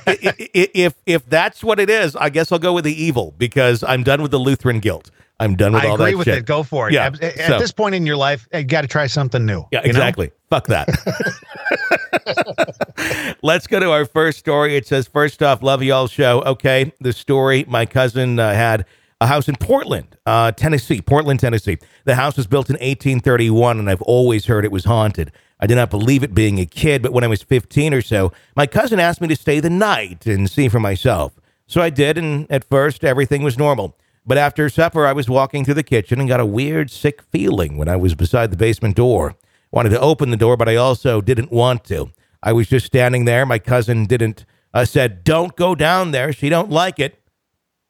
if 0.55 0.95
if 1.05 1.27
that's 1.27 1.65
what 1.65 1.81
it 1.81 1.91
is. 1.91 2.15
I 2.15 2.31
guess 2.31 2.53
I'll 2.53 2.61
go 2.61 2.73
with 2.73 2.85
the 2.85 3.03
evil 3.03 3.35
because 3.37 3.83
I'm 3.83 4.05
done 4.05 4.23
with 4.23 4.31
the 4.31 4.39
Lutheran 4.39 4.79
guilt. 4.79 5.11
I'm 5.41 5.57
done 5.57 5.73
with 5.73 5.83
I 5.83 5.89
all 5.89 5.97
that. 5.97 6.05
I 6.05 6.09
agree 6.09 6.17
with 6.17 6.27
shit. 6.27 6.39
it. 6.39 6.47
Go 6.47 6.63
for 6.63 6.89
it. 6.89 6.93
Yeah. 6.93 7.07
At, 7.07 7.23
at 7.23 7.49
so, 7.49 7.59
this 7.59 7.73
point 7.73 7.95
in 7.95 8.07
your 8.07 8.17
life, 8.17 8.47
you 8.53 8.63
got 8.63 8.83
to 8.83 8.89
try 8.89 9.07
something 9.07 9.45
new. 9.45 9.65
Yeah, 9.73 9.81
exactly. 9.83 10.27
Know? 10.27 10.33
Fuck 10.51 10.67
that. 10.67 10.89
Let's 13.43 13.67
go 13.67 13.81
to 13.81 13.91
our 13.91 14.05
first 14.05 14.39
story. 14.39 14.77
It 14.77 14.87
says, 14.87 15.09
first 15.09 15.43
off, 15.43 15.63
love 15.63 15.83
y'all 15.83 16.07
show. 16.07 16.43
Okay, 16.43 16.93
the 17.01 17.13
story 17.13 17.65
my 17.67 17.87
cousin 17.87 18.39
uh, 18.39 18.53
had 18.53 18.85
a 19.21 19.27
house 19.27 19.49
in 19.49 19.57
Portland, 19.57 20.17
uh, 20.27 20.53
Tennessee, 20.53 21.01
Portland, 21.01 21.41
Tennessee. 21.41 21.79
The 22.05 22.15
house 22.15 22.37
was 22.37 22.47
built 22.47 22.71
in 22.71 22.75
1831, 22.75 23.79
and 23.79 23.91
I've 23.91 24.03
always 24.03 24.47
heard 24.47 24.65
it 24.65 24.73
was 24.73 24.85
haunted. 24.85 25.33
I 25.61 25.67
did 25.67 25.75
not 25.75 25.91
believe 25.91 26.23
it 26.23 26.35
being 26.35 26.59
a 26.59 26.65
kid, 26.65 27.03
but 27.03 27.13
when 27.13 27.23
I 27.23 27.27
was 27.27 27.43
15 27.43 27.93
or 27.93 28.01
so, 28.01 28.33
my 28.57 28.67
cousin 28.67 28.99
asked 28.99 29.21
me 29.21 29.29
to 29.29 29.37
stay 29.37 29.61
the 29.61 29.69
night 29.69 30.27
and 30.27 30.49
see 30.49 30.69
for 30.69 30.81
myself. 30.81 31.39
So 31.67 31.83
I 31.83 31.91
did, 31.91 32.17
and 32.17 32.51
at 32.51 32.65
first, 32.65 33.05
everything 33.05 33.43
was 33.43 33.59
normal. 33.59 33.97
But 34.27 34.39
after 34.39 34.69
supper, 34.69 35.07
I 35.07 35.13
was 35.13 35.29
walking 35.29 35.65
through 35.65 35.75
the 35.75 35.83
kitchen 35.83 36.21
and 36.21 36.29
got 36.29 36.41
a 36.41 36.47
weird, 36.47 36.91
sick 36.91 37.23
feeling 37.23 37.77
when 37.77 37.89
I 37.89 37.97
was 37.97 38.15
beside 38.15 38.51
the 38.51 38.57
basement 38.57 38.97
door. 38.97 39.35
Wanted 39.73 39.91
to 39.91 40.01
open 40.01 40.31
the 40.31 40.37
door, 40.37 40.57
but 40.57 40.69
I 40.69 40.77
also 40.77 41.21
didn't 41.21 41.51
want 41.51 41.85
to. 41.85 42.11
I 42.43 42.53
was 42.53 42.69
just 42.69 42.87
standing 42.87 43.25
there. 43.25 43.47
My 43.47 43.59
cousin 43.59 44.07
didn't 44.07 44.45
uh, 44.73 44.85
said, 44.85 45.25
"Don't 45.25 45.57
go 45.57 45.75
down 45.75 46.11
there. 46.11 46.33
She 46.33 46.49
don't 46.49 46.71
like 46.71 46.99
it." 46.99 47.21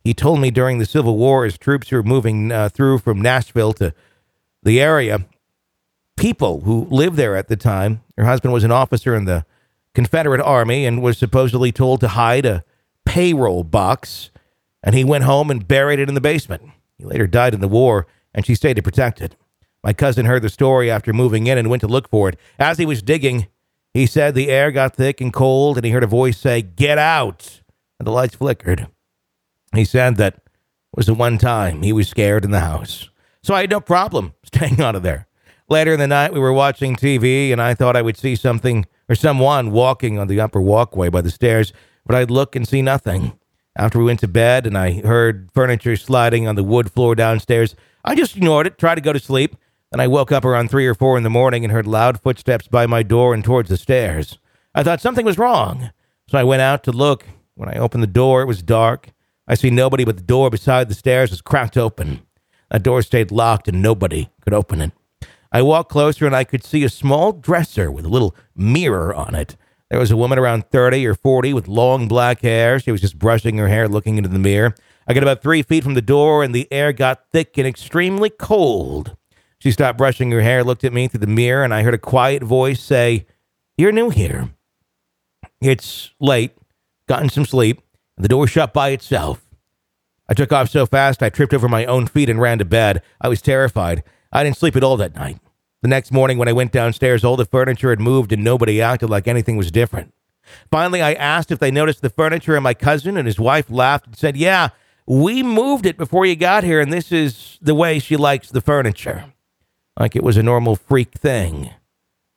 He 0.03 0.15
told 0.15 0.41
me 0.41 0.51
during 0.51 0.79
the 0.79 0.87
Civil 0.87 1.17
War, 1.17 1.45
as 1.45 1.59
troops 1.59 1.91
were 1.91 2.03
moving 2.03 2.51
uh, 2.53 2.69
through 2.71 2.99
from 2.99 3.21
Nashville 3.21 3.73
to 3.75 3.93
the 4.63 4.81
area, 4.81 5.27
people 6.17 6.63
who 6.63 6.87
lived 6.91 7.17
there 7.17 7.37
at 7.37 7.49
the 7.49 7.57
time. 7.57 8.03
Her 8.17 8.25
husband 8.25 8.53
was 8.53 8.65
an 8.65 8.73
officer 8.73 9.15
in 9.15 9.25
the 9.25 9.45
Confederate 9.95 10.41
Army 10.41 10.87
and 10.87 11.03
was 11.03 11.19
supposedly 11.19 11.73
told 11.73 12.01
to 12.01 12.09
hide 12.09 12.47
a 12.47 12.65
payroll 13.05 13.65
box 13.65 14.31
and 14.83 14.95
he 14.95 15.05
went 15.05 15.25
home 15.25 15.51
and 15.51 15.69
buried 15.69 15.99
it 15.99 16.09
in 16.09 16.15
the 16.15 16.21
basement. 16.21 16.63
He 16.99 17.05
later 17.05 17.27
died 17.27 17.55
in 17.55 17.61
the 17.61 17.69
war, 17.69 18.07
and 18.35 18.45
she 18.45 18.55
stayed 18.55 18.75
to 18.75 18.83
protect 18.83 19.21
it. 19.21 19.37
My 19.83 19.93
cousin 19.93 20.27
heard 20.27 20.43
the 20.43 20.49
story 20.49 20.91
after 20.91 21.13
moving 21.13 21.47
in 21.47 21.57
and 21.57 21.71
went 21.71 21.81
to 21.81 21.89
look 21.89 22.09
for 22.09 22.29
it. 22.29 22.39
As 22.59 22.79
he 22.79 22.87
was 22.87 23.03
digging, 23.03 23.49
he 23.95 24.07
said 24.07 24.35
the 24.35 24.51
air 24.51 24.71
got 24.71 24.97
thick 24.97 25.21
and 25.21 25.33
cold, 25.33 25.77
and 25.77 25.85
he 25.85 25.93
heard 25.93 26.05
a 26.05 26.09
voice 26.09 26.39
say, 26.39 26.63
Get 26.63 26.99
out! 26.99 27.63
And 27.99 28.07
the 28.07 28.13
lights 28.13 28.37
flickered. 28.37 28.89
He 29.75 29.85
said 29.85 30.17
that 30.17 30.43
was 30.95 31.07
the 31.07 31.15
one 31.15 31.39
time 31.39 31.83
he 31.83 31.93
was 31.93 32.09
scared 32.09 32.45
in 32.45 32.51
the 32.51 32.61
house. 32.61 33.09
So 33.43 33.55
I 33.55 33.63
had 33.63 33.71
no 33.71 33.81
problem 33.81 34.35
staying 34.45 34.81
out 34.81 34.95
of 34.95 35.03
there. 35.03 35.27
Later 35.69 35.93
in 35.93 36.01
the 36.01 36.09
night, 36.09 36.33
we 36.33 36.41
were 36.41 36.53
watching 36.53 36.97
TV, 36.97 37.53
and 37.53 37.63
I 37.63 37.75
thought 37.75 37.97
I 37.97 38.03
would 38.03 38.17
see 38.17 38.35
something 38.35 38.87
or 39.09 39.15
someone 39.15 39.71
walking 39.71 40.19
on 40.19 40.27
the 40.27 40.41
upper 40.41 40.61
walkway 40.61 41.09
by 41.09 41.21
the 41.21 41.31
stairs, 41.31 41.73
but 42.05 42.17
I'd 42.17 42.31
look 42.31 42.57
and 42.57 42.67
see 42.67 42.83
nothing. 42.83 43.39
After 43.77 43.99
we 43.99 44.05
went 44.05 44.21
to 44.21 44.29
bed 44.29 44.67
and 44.67 44.77
I 44.77 45.00
heard 45.00 45.49
furniture 45.55 45.97
sliding 45.97 46.49
on 46.49 46.57
the 46.57 46.65
wood 46.65 46.91
floor 46.91 47.15
downstairs, 47.15 47.77
I 48.05 48.15
just 48.15 48.37
ignored 48.37 48.67
it, 48.67 48.79
tried 48.79 48.97
to 48.97 49.00
go 49.00 49.12
to 49.12 49.21
sleep. 49.21 49.57
Then 49.93 50.00
I 50.00 50.09
woke 50.09 50.33
up 50.33 50.45
around 50.45 50.71
three 50.71 50.87
or 50.87 50.95
four 50.95 51.17
in 51.17 51.23
the 51.23 51.31
morning 51.31 51.65
and 51.65 51.73
heard 51.73 51.87
loud 51.87 52.21
footsteps 52.21 52.69
by 52.69 52.87
my 52.87 53.03
door 53.03 53.35
and 53.35 53.45
towards 53.45 53.69
the 53.69 53.77
stairs. 53.77 54.39
I 54.75 54.83
thought 54.83 55.00
something 55.00 55.25
was 55.25 55.39
wrong, 55.39 55.91
so 56.29 56.39
I 56.39 56.45
went 56.45 56.62
out 56.62 56.85
to 56.85 56.93
look. 56.93 57.27
When 57.55 57.69
I 57.69 57.79
opened 57.79 58.03
the 58.03 58.09
door, 58.09 58.43
it 58.43 58.47
was 58.47 58.62
dark. 58.62 59.11
I 59.47 59.55
see 59.55 59.71
nobody, 59.71 60.05
but 60.05 60.17
the 60.17 60.23
door 60.23 60.49
beside 60.49 60.89
the 60.89 60.95
stairs 60.95 61.31
was 61.31 61.43
cracked 61.43 61.77
open. 61.77 62.23
That 62.71 62.85
door 62.85 63.03
stayed 63.03 63.33
locked 63.33 63.67
and 63.69 63.83
nobody 63.83 64.31
could 64.43 64.55
open 64.55 64.81
it. 64.81 64.93
I 65.53 65.62
walked 65.62 65.91
closer 65.91 66.27
and 66.27 66.37
I 66.37 66.45
could 66.45 66.62
see 66.65 66.85
a 66.85 66.89
small 66.89 67.33
dresser 67.33 67.91
with 67.91 68.05
a 68.05 68.09
little 68.09 68.37
mirror 68.55 69.12
on 69.12 69.35
it. 69.35 69.57
There 69.91 69.99
was 69.99 70.13
a 70.13 70.17
woman 70.17 70.39
around 70.39 70.71
30 70.71 71.05
or 71.07 71.15
40 71.15 71.53
with 71.53 71.67
long 71.67 72.07
black 72.07 72.43
hair. 72.43 72.79
She 72.79 72.93
was 72.93 73.01
just 73.01 73.19
brushing 73.19 73.59
her 73.59 73.69
hair, 73.69 73.89
looking 73.89 74.17
into 74.17 74.29
the 74.29 74.39
mirror. 74.39 74.75
I 75.09 75.15
got 75.15 75.25
about 75.25 75.43
three 75.43 75.63
feet 75.63 75.83
from 75.83 75.95
the 75.95 76.03
door, 76.03 76.45
and 76.45 76.55
the 76.55 76.69
air 76.73 76.93
got 76.93 77.29
thick 77.33 77.59
and 77.59 77.67
extremely 77.67 78.31
cold. 78.31 79.17
She 79.59 79.73
stopped 79.73 79.99
brushing 79.99 80.31
her 80.31 80.43
hair, 80.43 80.63
looked 80.63 80.85
at 80.85 80.93
me 80.93 81.09
through 81.09 81.21
the 81.21 81.27
mirror, 81.27 81.65
and 81.65 81.75
I 81.75 81.83
heard 81.83 81.95
a 81.95 81.99
quiet 81.99 82.45
voice 82.45 82.81
say, 82.81 83.27
You're 83.77 83.91
new 83.91 84.11
here. 84.11 84.51
It's 85.61 86.13
late, 86.21 86.53
gotten 87.09 87.29
some 87.29 87.45
sleep, 87.45 87.83
and 88.17 88.25
the 88.25 88.29
door 88.29 88.47
shut 88.47 88.73
by 88.73 88.91
itself. 88.91 89.45
I 90.29 90.35
took 90.35 90.53
off 90.53 90.71
so 90.71 90.87
fast 90.87 91.21
I 91.21 91.29
tripped 91.31 91.53
over 91.53 91.69
my 91.69 91.85
own 91.85 92.07
feet 92.07 92.31
and 92.31 92.41
ran 92.41 92.59
to 92.59 92.65
bed. 92.65 93.03
I 93.21 93.27
was 93.27 93.43
terrified. 93.43 94.05
I 94.33 94.45
didn't 94.45 94.57
sleep 94.57 94.77
at 94.77 94.85
all 94.85 94.97
that 94.99 95.17
night. 95.17 95.41
The 95.83 95.89
next 95.89 96.13
morning, 96.13 96.37
when 96.37 96.49
I 96.49 96.53
went 96.53 96.73
downstairs, 96.73 97.25
all 97.25 97.37
the 97.37 97.45
furniture 97.47 97.91
had 97.91 98.01
moved 98.01 98.33
and 98.33 98.45
nobody 98.45 98.83
acted 98.83 99.09
like 99.09 99.27
anything 99.27 99.57
was 99.57 99.71
different. 99.71 100.13
Finally, 100.71 101.01
I 101.01 101.15
asked 101.15 101.51
if 101.51 101.59
they 101.59 101.71
noticed 101.71 102.03
the 102.03 102.11
furniture, 102.11 102.55
and 102.55 102.65
my 102.65 102.75
cousin 102.75 103.17
and 103.17 103.27
his 103.27 103.39
wife 103.39 103.71
laughed 103.71 104.07
and 104.07 104.17
said, 104.17 104.37
Yeah, 104.37 104.71
we 105.07 105.43
moved 105.43 105.87
it 105.87 105.97
before 105.97 106.27
you 106.27 106.37
got 106.37 106.65
here, 106.65 106.81
and 106.81 106.93
this 106.93 107.13
is 107.13 107.59
the 107.63 107.75
way 107.75 107.99
she 107.99 108.17
likes 108.17 108.51
the 108.51 108.61
furniture. 108.61 109.33
Like 109.99 110.17
it 110.17 110.23
was 110.23 110.37
a 110.37 110.43
normal 110.43 110.77
freak 110.77 111.13
thing. 111.13 111.71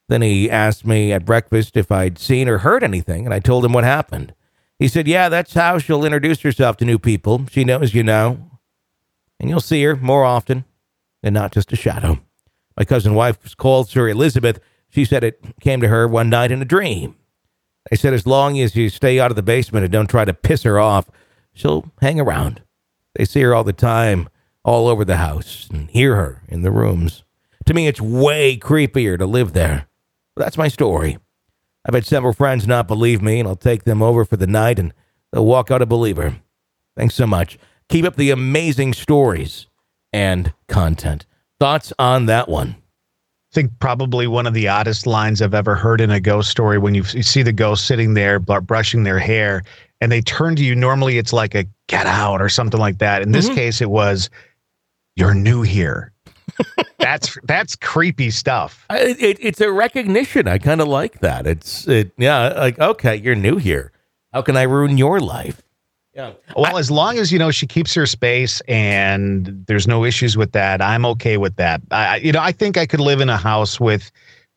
Then 0.09 0.21
he 0.21 0.49
asked 0.49 0.85
me 0.85 1.11
at 1.11 1.25
breakfast 1.25 1.77
if 1.77 1.91
I'd 1.91 2.19
seen 2.19 2.47
or 2.47 2.59
heard 2.59 2.83
anything, 2.83 3.25
and 3.25 3.33
I 3.33 3.39
told 3.39 3.65
him 3.65 3.73
what 3.73 3.83
happened. 3.83 4.33
He 4.79 4.87
said, 4.87 5.07
Yeah, 5.07 5.29
that's 5.29 5.53
how 5.53 5.77
she'll 5.79 6.05
introduce 6.05 6.41
herself 6.41 6.77
to 6.77 6.85
new 6.85 6.99
people. 6.99 7.45
She 7.51 7.63
knows 7.63 7.93
you 7.93 8.03
know. 8.03 8.51
And 9.39 9.49
you'll 9.49 9.59
see 9.59 9.83
her 9.83 9.95
more 9.95 10.23
often 10.23 10.65
and 11.21 11.33
not 11.33 11.51
just 11.51 11.73
a 11.73 11.75
shadow. 11.75 12.19
My 12.77 12.85
cousin 12.85 13.13
wife 13.13 13.55
called 13.57 13.89
Sir 13.89 14.09
Elizabeth. 14.09 14.59
She 14.89 15.05
said 15.05 15.23
it 15.23 15.43
came 15.61 15.81
to 15.81 15.87
her 15.87 16.07
one 16.07 16.29
night 16.29 16.51
in 16.51 16.61
a 16.61 16.65
dream. 16.65 17.15
They 17.89 17.97
said 17.97 18.13
as 18.13 18.25
long 18.25 18.59
as 18.59 18.75
you 18.75 18.89
stay 18.89 19.19
out 19.19 19.31
of 19.31 19.35
the 19.35 19.43
basement 19.43 19.83
and 19.83 19.91
don't 19.91 20.09
try 20.09 20.25
to 20.25 20.33
piss 20.33 20.63
her 20.63 20.79
off, 20.79 21.09
she'll 21.53 21.91
hang 22.01 22.19
around. 22.19 22.61
They 23.15 23.25
see 23.25 23.41
her 23.41 23.53
all 23.53 23.63
the 23.63 23.73
time, 23.73 24.29
all 24.63 24.87
over 24.87 25.03
the 25.05 25.17
house, 25.17 25.67
and 25.71 25.89
hear 25.89 26.15
her 26.15 26.41
in 26.47 26.61
the 26.61 26.71
rooms. 26.71 27.23
To 27.65 27.73
me, 27.73 27.87
it's 27.87 28.01
way 28.01 28.57
creepier 28.57 29.17
to 29.17 29.25
live 29.25 29.53
there. 29.53 29.87
But 30.35 30.43
that's 30.43 30.57
my 30.57 30.67
story. 30.67 31.17
I've 31.85 31.93
had 31.93 32.05
several 32.05 32.33
friends 32.33 32.65
not 32.65 32.87
believe 32.87 33.21
me, 33.21 33.39
and 33.39 33.47
I'll 33.47 33.55
take 33.55 33.83
them 33.83 34.01
over 34.01 34.25
for 34.25 34.37
the 34.37 34.47
night, 34.47 34.79
and 34.79 34.93
they'll 35.31 35.45
walk 35.45 35.69
out 35.69 35.81
a 35.81 35.85
believer. 35.85 36.37
Thanks 36.95 37.15
so 37.15 37.27
much. 37.27 37.57
Keep 37.89 38.05
up 38.05 38.15
the 38.15 38.31
amazing 38.31 38.93
stories 38.93 39.67
and 40.11 40.53
content. 40.67 41.25
Thoughts 41.59 41.93
on 41.99 42.25
that 42.27 42.49
one? 42.49 42.69
I 42.71 43.53
think 43.53 43.71
probably 43.79 44.27
one 44.27 44.47
of 44.47 44.53
the 44.53 44.67
oddest 44.67 45.05
lines 45.07 45.41
I've 45.41 45.53
ever 45.53 45.75
heard 45.75 46.01
in 46.01 46.09
a 46.11 46.19
ghost 46.19 46.49
story 46.49 46.77
when 46.77 46.95
you, 46.95 47.03
you 47.13 47.23
see 47.23 47.43
the 47.43 47.51
ghost 47.53 47.85
sitting 47.85 48.13
there 48.15 48.39
brushing 48.39 49.03
their 49.03 49.19
hair 49.19 49.63
and 50.01 50.11
they 50.11 50.21
turn 50.21 50.55
to 50.57 50.63
you. 50.63 50.75
Normally 50.75 51.17
it's 51.17 51.31
like 51.31 51.55
a 51.55 51.65
get 51.87 52.05
out 52.07 52.41
or 52.41 52.49
something 52.49 52.79
like 52.79 52.97
that. 52.97 53.21
In 53.21 53.31
this 53.31 53.49
Mhm. 53.49 53.55
case, 53.55 53.81
it 53.81 53.89
was 53.89 54.29
you're 55.15 55.33
new 55.35 55.61
here. 55.61 56.11
that's 56.99 57.37
that's 57.43 57.75
creepy 57.75 58.29
stuff. 58.31 58.85
I, 58.89 59.15
it, 59.19 59.37
it's 59.39 59.61
a 59.61 59.71
recognition. 59.71 60.47
I 60.47 60.57
kind 60.57 60.81
of 60.81 60.87
like 60.87 61.19
that. 61.21 61.47
It's 61.47 61.87
it, 61.87 62.11
yeah, 62.17 62.49
like 62.49 62.79
okay, 62.79 63.15
you're 63.15 63.35
new 63.35 63.57
here. 63.57 63.91
How 64.33 64.41
can 64.41 64.57
I 64.57 64.63
ruin 64.63 64.97
your 64.97 65.19
life? 65.19 65.61
Yeah. 66.15 66.33
Well, 66.55 66.77
as 66.77 66.91
long 66.91 67.17
as 67.17 67.31
you 67.31 67.39
know 67.39 67.49
she 67.49 67.65
keeps 67.65 67.93
her 67.95 68.05
space 68.05 68.61
and 68.67 69.63
there's 69.67 69.87
no 69.87 70.05
issues 70.05 70.37
with 70.37 70.51
that, 70.51 70.81
I'm 70.81 71.05
okay 71.07 71.37
with 71.37 71.55
that. 71.55 71.81
I, 71.91 72.05
I- 72.05 72.15
you 72.17 72.31
know, 72.31 72.41
I 72.41 72.51
think 72.51 72.77
I 72.77 72.85
could 72.85 72.99
live 72.99 73.19
in 73.19 73.29
a 73.29 73.37
house 73.37 73.79
with 73.79 74.11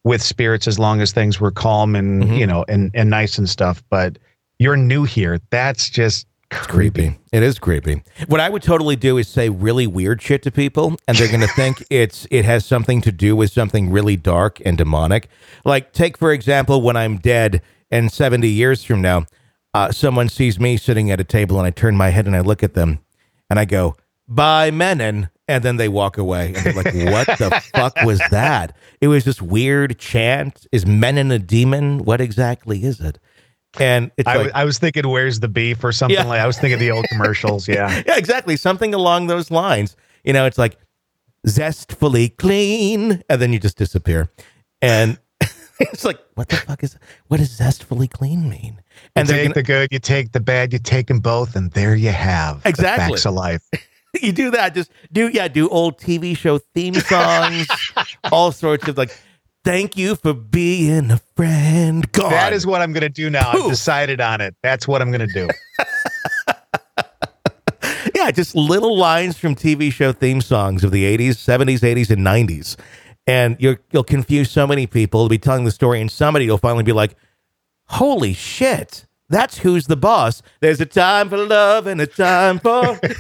with 0.04 0.22
spirits 0.22 0.68
as 0.68 0.78
long 0.78 1.00
as 1.00 1.10
things 1.12 1.40
were 1.40 1.50
calm 1.50 1.96
and 1.96 2.22
Mhm. 2.24 2.38
you 2.38 2.46
know 2.46 2.64
and 2.68 2.90
and 2.94 3.08
nice 3.10 3.38
and 3.38 3.48
stuff. 3.48 3.82
But 3.90 4.18
you're 4.58 4.76
new 4.76 5.04
here. 5.04 5.38
That's 5.50 5.88
just 5.90 6.26
creepy. 6.50 6.92
creepy. 7.08 7.18
It 7.32 7.42
is 7.42 7.58
creepy. 7.58 8.02
What 8.28 8.40
I 8.40 8.48
would 8.48 8.62
totally 8.62 8.94
do 8.96 9.18
is 9.18 9.26
say 9.26 9.48
really 9.48 9.86
weird 9.86 10.22
shit 10.22 10.42
to 10.42 10.50
people, 10.50 10.96
and 11.08 11.16
they're 11.16 11.26
going 11.28 11.40
to 11.48 11.48
think 11.54 11.82
it's 11.90 12.26
it 12.30 12.44
has 12.44 12.64
something 12.66 13.00
to 13.00 13.10
do 13.12 13.34
with 13.34 13.50
something 13.50 13.90
really 13.90 14.16
dark 14.16 14.60
and 14.64 14.76
demonic. 14.78 15.28
Like, 15.64 15.92
take 15.92 16.16
for 16.18 16.32
example, 16.32 16.82
when 16.82 16.96
I'm 16.96 17.16
dead 17.16 17.62
and 17.90 18.12
70 18.12 18.48
years 18.48 18.84
from 18.84 19.00
now, 19.02 19.24
uh, 19.76 19.92
someone 19.92 20.28
sees 20.28 20.58
me 20.58 20.76
sitting 20.76 21.10
at 21.10 21.20
a 21.20 21.24
table, 21.24 21.58
and 21.58 21.66
I 21.66 21.70
turn 21.70 21.96
my 21.96 22.08
head 22.10 22.26
and 22.26 22.34
I 22.36 22.40
look 22.40 22.62
at 22.62 22.74
them, 22.74 22.98
and 23.50 23.58
I 23.58 23.64
go, 23.64 23.96
"Bye, 24.28 24.70
Menon," 24.70 25.28
and 25.48 25.62
then 25.64 25.76
they 25.76 25.88
walk 25.88 26.16
away, 26.18 26.54
and 26.54 26.56
they're 26.56 26.72
like, 26.72 26.94
"What 27.12 27.38
the 27.38 27.62
fuck 27.74 27.94
was 28.04 28.20
that?" 28.30 28.74
It 29.00 29.08
was 29.08 29.24
this 29.24 29.42
weird 29.42 29.98
chant. 29.98 30.66
Is 30.72 30.86
Menon 30.86 31.30
a 31.30 31.38
demon? 31.38 31.98
What 32.04 32.20
exactly 32.20 32.84
is 32.84 33.00
it? 33.00 33.18
And 33.78 34.10
it's 34.16 34.26
I, 34.26 34.32
like, 34.32 34.46
w- 34.46 34.52
I 34.54 34.64
was 34.64 34.78
thinking, 34.78 35.06
where's 35.06 35.40
the 35.40 35.48
beef 35.48 35.84
or 35.84 35.92
something 35.92 36.16
Yeah. 36.16 36.24
like. 36.24 36.40
I 36.40 36.46
was 36.46 36.58
thinking 36.58 36.78
the 36.78 36.90
old 36.90 37.04
commercials. 37.10 37.68
Yeah. 37.68 37.90
yeah, 38.06 38.16
exactly. 38.16 38.56
Something 38.56 38.94
along 38.94 39.26
those 39.26 39.50
lines. 39.50 39.96
You 40.24 40.32
know, 40.32 40.46
it's 40.46 40.56
like 40.56 40.78
zestfully 41.46 42.30
clean, 42.30 43.22
and 43.28 43.40
then 43.42 43.52
you 43.52 43.58
just 43.58 43.76
disappear. 43.76 44.30
And 44.80 45.18
it's 45.80 46.04
like, 46.04 46.18
what 46.34 46.48
the 46.48 46.56
fuck 46.56 46.82
is 46.82 46.96
what 47.28 47.38
does 47.38 47.50
zestfully 47.50 48.08
clean 48.08 48.48
mean? 48.48 48.80
And 49.14 49.28
you 49.28 49.34
take 49.34 49.44
gonna, 49.44 49.54
the 49.54 49.62
good, 49.62 49.88
you 49.92 49.98
take 49.98 50.32
the 50.32 50.40
bad, 50.40 50.72
you 50.72 50.78
take 50.78 51.06
them 51.06 51.20
both, 51.20 51.56
and 51.56 51.70
there 51.72 51.94
you 51.94 52.10
have 52.10 52.62
the 52.62 52.68
Exactly. 52.68 53.14
facts 53.14 53.26
of 53.26 53.34
life. 53.34 53.62
you 54.22 54.32
do 54.32 54.50
that. 54.50 54.74
Just 54.74 54.90
do 55.12 55.28
yeah, 55.28 55.48
do 55.48 55.68
old 55.68 55.98
TV 55.98 56.36
show 56.36 56.58
theme 56.58 56.94
songs, 56.94 57.66
all 58.32 58.52
sorts 58.52 58.86
of 58.88 58.96
like. 58.98 59.16
Thank 59.64 59.96
you 59.96 60.14
for 60.14 60.32
being 60.32 61.10
a 61.10 61.18
friend. 61.34 62.12
God, 62.12 62.30
That 62.30 62.52
is 62.52 62.64
what 62.64 62.82
I'm 62.82 62.92
going 62.92 63.00
to 63.02 63.08
do 63.08 63.28
now. 63.28 63.50
I've 63.50 63.68
decided 63.68 64.20
on 64.20 64.40
it. 64.40 64.54
That's 64.62 64.86
what 64.86 65.02
I'm 65.02 65.10
going 65.10 65.26
to 65.28 65.34
do. 65.34 65.48
yeah, 68.14 68.30
just 68.30 68.54
little 68.54 68.96
lines 68.96 69.36
from 69.36 69.56
TV 69.56 69.92
show 69.92 70.12
theme 70.12 70.40
songs 70.40 70.84
of 70.84 70.92
the 70.92 71.02
80s, 71.18 71.30
70s, 71.30 71.80
80s, 71.80 72.10
and 72.10 72.24
90s. 72.24 72.76
And 73.26 73.56
you'll, 73.58 73.74
you'll 73.90 74.04
confuse 74.04 74.52
so 74.52 74.68
many 74.68 74.86
people. 74.86 75.22
You'll 75.22 75.30
be 75.30 75.38
telling 75.38 75.64
the 75.64 75.72
story, 75.72 76.00
and 76.00 76.10
somebody 76.10 76.48
will 76.48 76.58
finally 76.58 76.84
be 76.84 76.92
like, 76.92 77.16
holy 77.88 78.32
shit, 78.34 79.06
that's 79.28 79.58
who's 79.58 79.86
the 79.86 79.96
boss. 79.96 80.42
There's 80.60 80.80
a 80.80 80.86
time 80.86 81.28
for 81.28 81.36
love 81.38 81.86
and 81.86 82.00
a 82.00 82.06
time 82.06 82.58
for. 82.60 82.98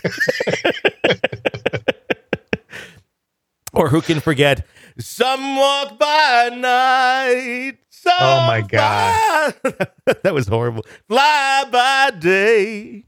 or 3.72 3.88
who 3.88 4.00
can 4.00 4.20
forget? 4.20 4.66
Some 4.98 5.56
walk 5.56 5.98
by 5.98 6.50
night. 6.54 7.78
Some 7.90 8.12
Oh, 8.20 8.46
my 8.46 8.60
God. 8.62 9.54
fly- 9.54 9.86
that 10.22 10.34
was 10.34 10.46
horrible. 10.46 10.84
Fly 11.08 11.64
by 11.70 12.12
day 12.18 13.04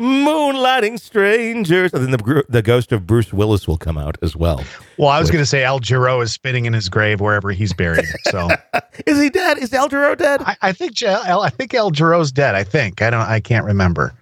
moonlighting 0.00 0.98
strangers. 0.98 1.92
And 1.92 2.02
then 2.04 2.10
the, 2.10 2.44
the 2.48 2.62
ghost 2.62 2.90
of 2.90 3.06
Bruce 3.06 3.32
Willis 3.32 3.68
will 3.68 3.76
come 3.78 3.98
out 3.98 4.16
as 4.22 4.34
well. 4.34 4.64
Well, 4.98 5.08
I 5.10 5.20
was 5.20 5.30
going 5.30 5.42
to 5.42 5.46
say 5.46 5.62
Al 5.62 5.78
Jarreau 5.78 6.22
is 6.22 6.32
spinning 6.32 6.64
in 6.64 6.72
his 6.72 6.88
grave 6.88 7.20
wherever 7.20 7.50
he's 7.52 7.72
buried. 7.72 8.06
So 8.30 8.48
Is 9.06 9.20
he 9.20 9.30
dead? 9.30 9.58
Is 9.58 9.72
Al 9.74 9.88
Jarreau 9.88 10.16
dead? 10.16 10.40
I, 10.42 10.56
I 10.62 10.72
think 10.72 11.00
I 11.04 11.50
think 11.50 11.74
Al 11.74 11.90
Jarreau's 11.90 12.32
dead. 12.32 12.54
I 12.54 12.64
think 12.64 13.02
I 13.02 13.10
don't. 13.10 13.20
I 13.20 13.40
can't 13.40 13.64
remember. 13.64 14.14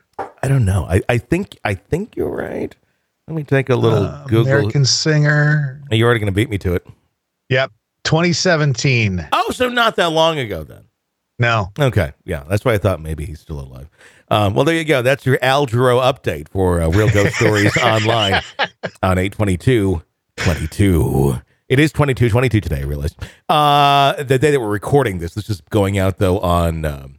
I 0.42 0.48
don't 0.48 0.64
know. 0.64 0.84
I, 0.88 1.00
I 1.08 1.18
think 1.18 1.56
I 1.64 1.74
think 1.74 2.16
you're 2.16 2.28
right. 2.34 2.74
Let 3.28 3.36
me 3.36 3.44
take 3.44 3.68
a 3.70 3.76
little 3.76 4.04
Uh, 4.04 4.24
Google. 4.24 4.52
American 4.52 4.84
singer. 4.84 5.80
You're 5.90 6.06
already 6.06 6.20
going 6.20 6.32
to 6.32 6.36
beat 6.36 6.50
me 6.50 6.58
to 6.58 6.74
it. 6.74 6.86
Yep, 7.50 7.70
2017. 8.04 9.28
Oh, 9.32 9.50
so 9.52 9.68
not 9.68 9.96
that 9.96 10.10
long 10.12 10.38
ago 10.38 10.64
then. 10.64 10.84
No, 11.40 11.70
Okay, 11.78 12.12
yeah, 12.24 12.42
that's 12.48 12.64
why 12.64 12.72
I 12.74 12.78
thought 12.78 13.00
maybe 13.00 13.24
he's 13.24 13.38
still 13.38 13.60
alive. 13.60 13.88
Um, 14.30 14.54
well, 14.54 14.64
there 14.64 14.74
you 14.74 14.84
go. 14.84 15.02
That's 15.02 15.24
your 15.24 15.38
Al 15.42 15.66
Jarreau 15.66 16.00
update 16.02 16.48
for 16.48 16.80
uh, 16.80 16.88
Real 16.88 17.10
Ghost 17.10 17.36
Stories 17.36 17.76
online 17.82 18.42
on 19.02 19.18
822 19.18 20.02
22. 20.36 21.40
It 21.68 21.78
is 21.78 21.92
22 21.92 22.30
22 22.30 22.60
today, 22.60 22.80
I 22.80 22.84
realized. 22.84 23.16
Uh, 23.48 24.22
the 24.22 24.38
day 24.38 24.50
that 24.50 24.60
we're 24.60 24.68
recording 24.68 25.18
this, 25.18 25.34
this 25.34 25.50
is 25.50 25.60
going 25.70 25.98
out, 25.98 26.18
though, 26.18 26.38
on 26.40 26.84
um, 26.84 27.18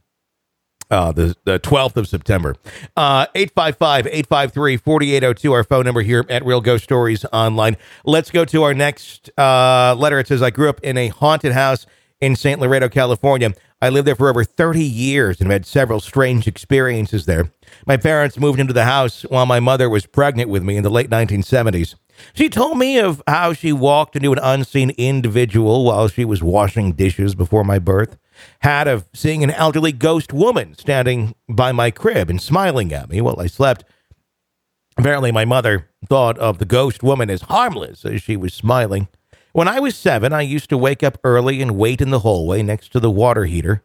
uh, 0.91 1.11
the, 1.11 1.35
the 1.43 1.59
12th 1.59 1.97
of 1.97 2.07
September. 2.07 2.55
Uh, 2.97 3.27
855 3.35 4.07
853 4.07 4.77
4802, 4.77 5.53
our 5.53 5.63
phone 5.63 5.85
number 5.85 6.01
here 6.01 6.25
at 6.29 6.43
Real 6.45 6.61
Ghost 6.61 6.83
Stories 6.83 7.25
Online. 7.31 7.77
Let's 8.05 8.31
go 8.31 8.45
to 8.45 8.63
our 8.63 8.73
next 8.73 9.29
uh, 9.37 9.95
letter. 9.97 10.19
It 10.19 10.27
says, 10.27 10.41
I 10.41 10.49
grew 10.49 10.69
up 10.69 10.79
in 10.81 10.97
a 10.97 11.09
haunted 11.09 11.51
house 11.51 11.85
in 12.21 12.35
St. 12.35 12.59
Laredo, 12.59 12.89
California. 12.89 13.53
I 13.81 13.89
lived 13.89 14.07
there 14.07 14.15
for 14.15 14.29
over 14.29 14.43
30 14.43 14.83
years 14.83 15.39
and 15.39 15.49
had 15.51 15.65
several 15.65 16.01
strange 16.01 16.47
experiences 16.47 17.25
there. 17.25 17.51
My 17.85 17.95
parents 17.95 18.37
moved 18.37 18.59
into 18.59 18.73
the 18.73 18.85
house 18.85 19.21
while 19.23 19.45
my 19.45 19.59
mother 19.61 19.89
was 19.89 20.05
pregnant 20.05 20.49
with 20.49 20.63
me 20.63 20.75
in 20.75 20.83
the 20.83 20.89
late 20.89 21.09
1970s. 21.09 21.95
She 22.33 22.49
told 22.49 22.77
me 22.77 22.99
of 22.99 23.23
how 23.25 23.53
she 23.53 23.71
walked 23.71 24.17
into 24.17 24.33
an 24.33 24.39
unseen 24.39 24.89
individual 24.91 25.85
while 25.85 26.09
she 26.09 26.25
was 26.25 26.43
washing 26.43 26.91
dishes 26.91 27.35
before 27.35 27.63
my 27.63 27.79
birth, 27.79 28.17
had 28.59 28.89
of 28.89 29.07
seeing 29.13 29.43
an 29.43 29.51
elderly 29.51 29.93
ghost 29.93 30.33
woman 30.33 30.75
standing 30.77 31.33
by 31.47 31.71
my 31.71 31.89
crib 31.91 32.29
and 32.29 32.41
smiling 32.41 32.91
at 32.91 33.09
me 33.09 33.21
while 33.21 33.39
I 33.39 33.47
slept. 33.47 33.85
Apparently, 34.97 35.31
my 35.31 35.45
mother 35.45 35.89
thought 36.09 36.37
of 36.39 36.57
the 36.57 36.65
ghost 36.65 37.01
woman 37.01 37.29
as 37.29 37.43
harmless 37.43 38.03
as 38.03 38.21
she 38.21 38.35
was 38.35 38.53
smiling. 38.53 39.07
When 39.51 39.67
I 39.67 39.79
was 39.79 39.95
seven, 39.95 40.31
I 40.31 40.41
used 40.41 40.69
to 40.69 40.77
wake 40.77 41.01
up 41.01 41.17
early 41.23 41.61
and 41.61 41.75
wait 41.75 42.01
in 42.01 42.11
the 42.11 42.19
hallway 42.19 42.61
next 42.61 42.91
to 42.91 42.99
the 42.99 43.09
water 43.09 43.45
heater 43.45 43.83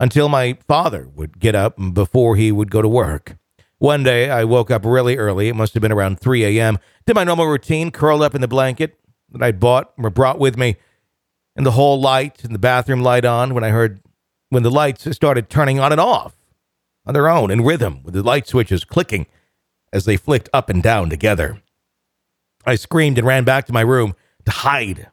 until 0.00 0.28
my 0.28 0.58
father 0.66 1.08
would 1.14 1.38
get 1.38 1.54
up 1.54 1.76
before 1.92 2.34
he 2.34 2.50
would 2.50 2.70
go 2.70 2.82
to 2.82 2.88
work. 2.88 3.36
One 3.78 4.02
day, 4.02 4.28
I 4.28 4.44
woke 4.44 4.70
up 4.70 4.84
really 4.84 5.16
early. 5.16 5.48
It 5.48 5.54
must 5.54 5.74
have 5.74 5.80
been 5.80 5.92
around 5.92 6.18
3 6.18 6.58
a.m. 6.58 6.78
Did 7.06 7.14
my 7.14 7.24
normal 7.24 7.46
routine, 7.46 7.90
curled 7.90 8.22
up 8.22 8.34
in 8.34 8.40
the 8.40 8.48
blanket, 8.48 8.98
that 9.30 9.42
I'd 9.42 9.60
bought 9.60 9.92
or 9.98 10.10
brought 10.10 10.38
with 10.38 10.56
me, 10.56 10.76
and 11.54 11.64
the 11.64 11.72
hall 11.72 12.00
light 12.00 12.42
and 12.44 12.54
the 12.54 12.58
bathroom 12.58 13.02
light 13.02 13.24
on 13.24 13.54
when 13.54 13.62
I 13.64 13.68
heard 13.68 14.00
when 14.48 14.62
the 14.62 14.70
lights 14.70 15.08
started 15.14 15.48
turning 15.48 15.78
on 15.78 15.92
and 15.92 16.00
off 16.00 16.34
on 17.06 17.14
their 17.14 17.28
own 17.28 17.50
in 17.50 17.62
rhythm 17.62 18.02
with 18.02 18.14
the 18.14 18.22
light 18.22 18.46
switches 18.46 18.84
clicking 18.84 19.26
as 19.92 20.04
they 20.04 20.16
flicked 20.16 20.48
up 20.52 20.68
and 20.68 20.82
down 20.82 21.10
together. 21.10 21.60
I 22.66 22.76
screamed 22.76 23.18
and 23.18 23.26
ran 23.26 23.44
back 23.44 23.66
to 23.66 23.72
my 23.72 23.82
room 23.82 24.14
to 24.44 24.50
hide 24.50 25.10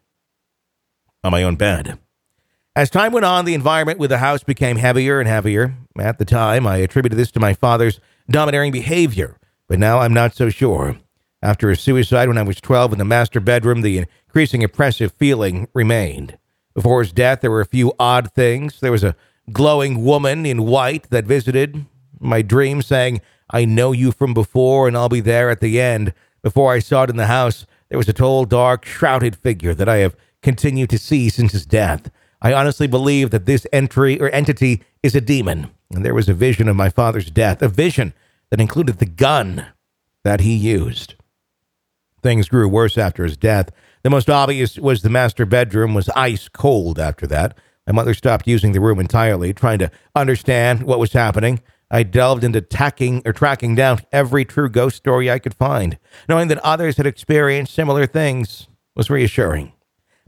on 1.23 1.31
my 1.31 1.43
own 1.43 1.55
bed. 1.55 1.97
As 2.75 2.89
time 2.89 3.11
went 3.11 3.25
on, 3.25 3.45
the 3.45 3.53
environment 3.53 3.99
with 3.99 4.09
the 4.09 4.19
house 4.19 4.43
became 4.43 4.77
heavier 4.77 5.19
and 5.19 5.27
heavier. 5.27 5.75
At 5.99 6.19
the 6.19 6.25
time, 6.25 6.65
I 6.65 6.77
attributed 6.77 7.19
this 7.19 7.31
to 7.31 7.39
my 7.39 7.53
father's 7.53 7.99
domineering 8.29 8.71
behavior, 8.71 9.37
but 9.67 9.77
now 9.77 9.99
I'm 9.99 10.13
not 10.13 10.35
so 10.35 10.49
sure. 10.49 10.97
After 11.41 11.69
his 11.69 11.81
suicide 11.81 12.27
when 12.27 12.37
I 12.37 12.43
was 12.43 12.61
12 12.61 12.93
in 12.93 12.99
the 12.99 13.05
master 13.05 13.39
bedroom, 13.39 13.81
the 13.81 13.97
increasing 13.97 14.63
oppressive 14.63 15.11
feeling 15.11 15.67
remained. 15.73 16.37
Before 16.73 17.01
his 17.01 17.11
death, 17.11 17.41
there 17.41 17.51
were 17.51 17.61
a 17.61 17.65
few 17.65 17.93
odd 17.99 18.31
things. 18.31 18.79
There 18.79 18.91
was 18.91 19.03
a 19.03 19.15
glowing 19.51 20.05
woman 20.05 20.45
in 20.45 20.63
white 20.63 21.09
that 21.09 21.25
visited 21.25 21.85
my 22.19 22.41
dream, 22.41 22.81
saying, 22.81 23.19
I 23.49 23.65
know 23.65 23.91
you 23.91 24.11
from 24.11 24.33
before, 24.33 24.87
and 24.87 24.95
I'll 24.95 25.09
be 25.09 25.19
there 25.19 25.49
at 25.49 25.59
the 25.59 25.81
end. 25.81 26.13
Before 26.41 26.71
I 26.71 26.79
saw 26.79 27.03
it 27.03 27.09
in 27.09 27.17
the 27.17 27.27
house, 27.27 27.65
there 27.91 27.97
was 27.97 28.07
a 28.07 28.13
tall, 28.13 28.45
dark, 28.45 28.85
shrouded 28.85 29.35
figure 29.35 29.73
that 29.73 29.89
I 29.89 29.97
have 29.97 30.15
continued 30.41 30.89
to 30.91 30.97
see 30.97 31.27
since 31.27 31.51
his 31.51 31.65
death. 31.65 32.09
I 32.41 32.53
honestly 32.53 32.87
believe 32.87 33.31
that 33.31 33.45
this 33.45 33.67
entry 33.73 34.17
or 34.17 34.29
entity 34.29 34.81
is 35.03 35.13
a 35.13 35.19
demon. 35.19 35.69
And 35.93 36.05
there 36.05 36.13
was 36.13 36.29
a 36.29 36.33
vision 36.33 36.69
of 36.69 36.77
my 36.77 36.87
father's 36.87 37.29
death, 37.29 37.61
a 37.61 37.67
vision 37.67 38.13
that 38.49 38.61
included 38.61 38.99
the 38.99 39.05
gun 39.05 39.65
that 40.23 40.39
he 40.39 40.55
used. 40.55 41.15
Things 42.23 42.47
grew 42.47 42.69
worse 42.69 42.97
after 42.97 43.25
his 43.25 43.35
death. 43.35 43.71
The 44.03 44.09
most 44.09 44.29
obvious 44.29 44.79
was 44.79 45.01
the 45.01 45.09
master 45.09 45.45
bedroom 45.45 45.93
was 45.93 46.07
ice 46.15 46.47
cold 46.47 46.97
after 46.97 47.27
that. 47.27 47.57
My 47.85 47.91
mother 47.91 48.13
stopped 48.13 48.47
using 48.47 48.71
the 48.71 48.79
room 48.79 49.01
entirely, 49.01 49.53
trying 49.53 49.79
to 49.79 49.91
understand 50.15 50.83
what 50.83 50.99
was 50.99 51.11
happening. 51.11 51.59
I 51.91 52.03
delved 52.03 52.45
into 52.45 52.61
tacking 52.61 53.21
or 53.25 53.33
tracking 53.33 53.75
down 53.75 53.99
every 54.13 54.45
true 54.45 54.69
ghost 54.69 54.95
story 54.95 55.29
I 55.29 55.39
could 55.39 55.53
find. 55.53 55.99
Knowing 56.29 56.47
that 56.47 56.57
others 56.59 56.95
had 56.95 57.05
experienced 57.05 57.73
similar 57.73 58.07
things 58.07 58.69
was 58.95 59.09
reassuring. 59.09 59.73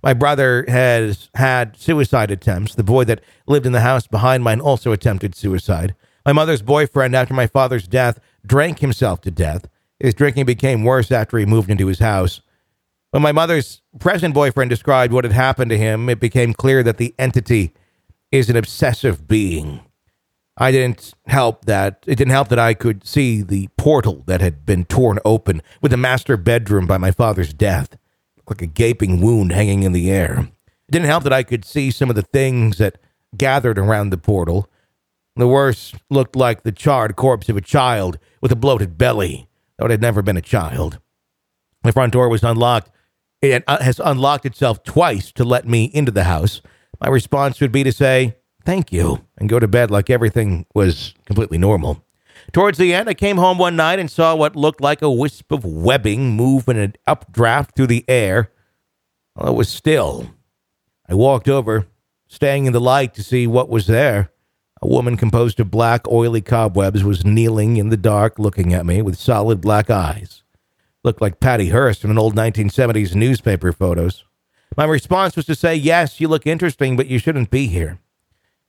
My 0.03 0.13
brother 0.13 0.65
has 0.67 1.29
had 1.35 1.77
suicide 1.77 2.29
attempts. 2.29 2.75
The 2.75 2.83
boy 2.83 3.05
that 3.05 3.21
lived 3.47 3.65
in 3.65 3.71
the 3.71 3.79
house 3.79 4.05
behind 4.05 4.43
mine 4.43 4.59
also 4.59 4.91
attempted 4.91 5.33
suicide. 5.35 5.95
My 6.25 6.33
mother's 6.33 6.61
boyfriend, 6.61 7.15
after 7.15 7.33
my 7.33 7.47
father's 7.47 7.87
death, 7.87 8.19
drank 8.45 8.79
himself 8.79 9.21
to 9.21 9.31
death. 9.31 9.65
His 9.99 10.13
drinking 10.13 10.45
became 10.45 10.83
worse 10.83 11.11
after 11.11 11.37
he 11.37 11.45
moved 11.45 11.69
into 11.69 11.87
his 11.87 11.99
house. 11.99 12.41
When 13.11 13.23
my 13.23 13.31
mother's 13.31 13.81
present 13.99 14.33
boyfriend 14.33 14.69
described 14.69 15.13
what 15.13 15.23
had 15.23 15.31
happened 15.31 15.69
to 15.71 15.77
him, 15.77 16.09
it 16.09 16.19
became 16.19 16.53
clear 16.53 16.83
that 16.83 16.97
the 16.97 17.15
entity 17.17 17.73
is 18.31 18.49
an 18.49 18.57
obsessive 18.57 19.27
being. 19.27 19.79
I 20.57 20.71
didn't 20.71 21.13
help 21.25 21.65
that 21.65 22.03
it 22.05 22.15
didn't 22.15 22.31
help 22.31 22.49
that 22.49 22.59
I 22.59 22.73
could 22.73 23.07
see 23.07 23.41
the 23.41 23.69
portal 23.77 24.23
that 24.27 24.41
had 24.41 24.65
been 24.65 24.85
torn 24.85 25.19
open 25.25 25.61
with 25.81 25.91
the 25.91 25.97
master 25.97 26.37
bedroom 26.37 26.85
by 26.85 26.97
my 26.97 27.11
father's 27.11 27.53
death 27.53 27.97
like 28.47 28.61
a 28.61 28.67
gaping 28.67 29.21
wound 29.21 29.51
hanging 29.51 29.83
in 29.83 29.93
the 29.93 30.11
air. 30.11 30.49
It 30.87 30.91
didn't 30.91 31.07
help 31.07 31.23
that 31.23 31.33
I 31.33 31.43
could 31.43 31.65
see 31.65 31.91
some 31.91 32.09
of 32.09 32.15
the 32.15 32.21
things 32.21 32.77
that 32.77 32.97
gathered 33.35 33.79
around 33.79 34.09
the 34.09 34.17
portal. 34.17 34.69
The 35.35 35.47
worst 35.47 35.95
looked 36.09 36.35
like 36.35 36.63
the 36.63 36.71
charred 36.71 37.15
corpse 37.15 37.49
of 37.49 37.57
a 37.57 37.61
child 37.61 38.19
with 38.41 38.51
a 38.51 38.55
bloated 38.55 38.97
belly, 38.97 39.47
though 39.77 39.85
it 39.85 39.91
had 39.91 40.01
never 40.01 40.21
been 40.21 40.37
a 40.37 40.41
child. 40.41 40.99
The 41.83 41.91
front 41.91 42.13
door 42.13 42.29
was 42.29 42.43
unlocked. 42.43 42.91
It 43.41 43.63
uh, 43.67 43.81
has 43.81 43.99
unlocked 44.03 44.45
itself 44.45 44.83
twice 44.83 45.31
to 45.33 45.43
let 45.43 45.67
me 45.67 45.85
into 45.85 46.11
the 46.11 46.25
house. 46.25 46.61
My 47.01 47.09
response 47.09 47.59
would 47.59 47.71
be 47.71 47.83
to 47.83 47.91
say, 47.91 48.35
thank 48.65 48.91
you, 48.91 49.25
and 49.37 49.49
go 49.49 49.59
to 49.59 49.67
bed 49.67 49.91
like 49.91 50.09
everything 50.09 50.65
was 50.73 51.13
completely 51.25 51.57
normal. 51.57 52.03
Towards 52.51 52.77
the 52.77 52.93
end, 52.93 53.09
I 53.09 53.13
came 53.13 53.37
home 53.37 53.57
one 53.57 53.75
night 53.75 53.99
and 53.99 54.11
saw 54.11 54.35
what 54.35 54.55
looked 54.55 54.81
like 54.81 55.01
a 55.01 55.11
wisp 55.11 55.51
of 55.51 55.63
webbing 55.63 56.31
move 56.35 56.67
in 56.67 56.77
an 56.77 56.95
updraft 57.07 57.75
through 57.75 57.87
the 57.87 58.05
air. 58.07 58.51
Well, 59.35 59.53
it 59.53 59.55
was 59.55 59.69
still. 59.69 60.31
I 61.07 61.13
walked 61.13 61.47
over, 61.47 61.87
staying 62.27 62.65
in 62.65 62.73
the 62.73 62.81
light 62.81 63.13
to 63.15 63.23
see 63.23 63.47
what 63.47 63.69
was 63.69 63.87
there. 63.87 64.31
A 64.81 64.87
woman 64.87 65.15
composed 65.15 65.59
of 65.59 65.71
black, 65.71 66.07
oily 66.09 66.41
cobwebs 66.41 67.03
was 67.03 67.23
kneeling 67.23 67.77
in 67.77 67.89
the 67.89 67.97
dark, 67.97 68.37
looking 68.37 68.73
at 68.73 68.85
me 68.85 69.01
with 69.01 69.17
solid 69.17 69.61
black 69.61 69.89
eyes. 69.89 70.43
Looked 71.03 71.21
like 71.21 71.39
Patty 71.39 71.69
Hearst 71.69 72.01
from 72.01 72.11
an 72.11 72.17
old 72.17 72.35
1970s 72.35 73.15
newspaper 73.15 73.71
photos. 73.71 74.25
My 74.75 74.85
response 74.85 75.35
was 75.35 75.45
to 75.45 75.55
say, 75.55 75.75
Yes, 75.75 76.19
you 76.19 76.27
look 76.27 76.45
interesting, 76.47 76.97
but 76.97 77.07
you 77.07 77.19
shouldn't 77.19 77.49
be 77.49 77.67
here. 77.67 77.99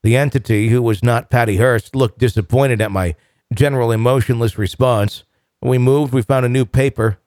The 0.05 0.19
entity, 0.19 0.69
who 0.69 0.83
was 0.83 1.03
not 1.03 1.31
Patty 1.31 1.57
Hearst, 1.57 1.97
looked 1.97 2.19
disappointed 2.19 2.83
at 2.83 2.91
my 2.91 3.15
general 3.55 3.91
emotionless 3.91 4.59
response. 4.59 5.25
When 5.61 5.71
we 5.71 5.79
moved, 5.79 6.13
we 6.13 6.21
found 6.21 6.45
a 6.45 6.51
new 6.51 6.67
paper 6.67 7.19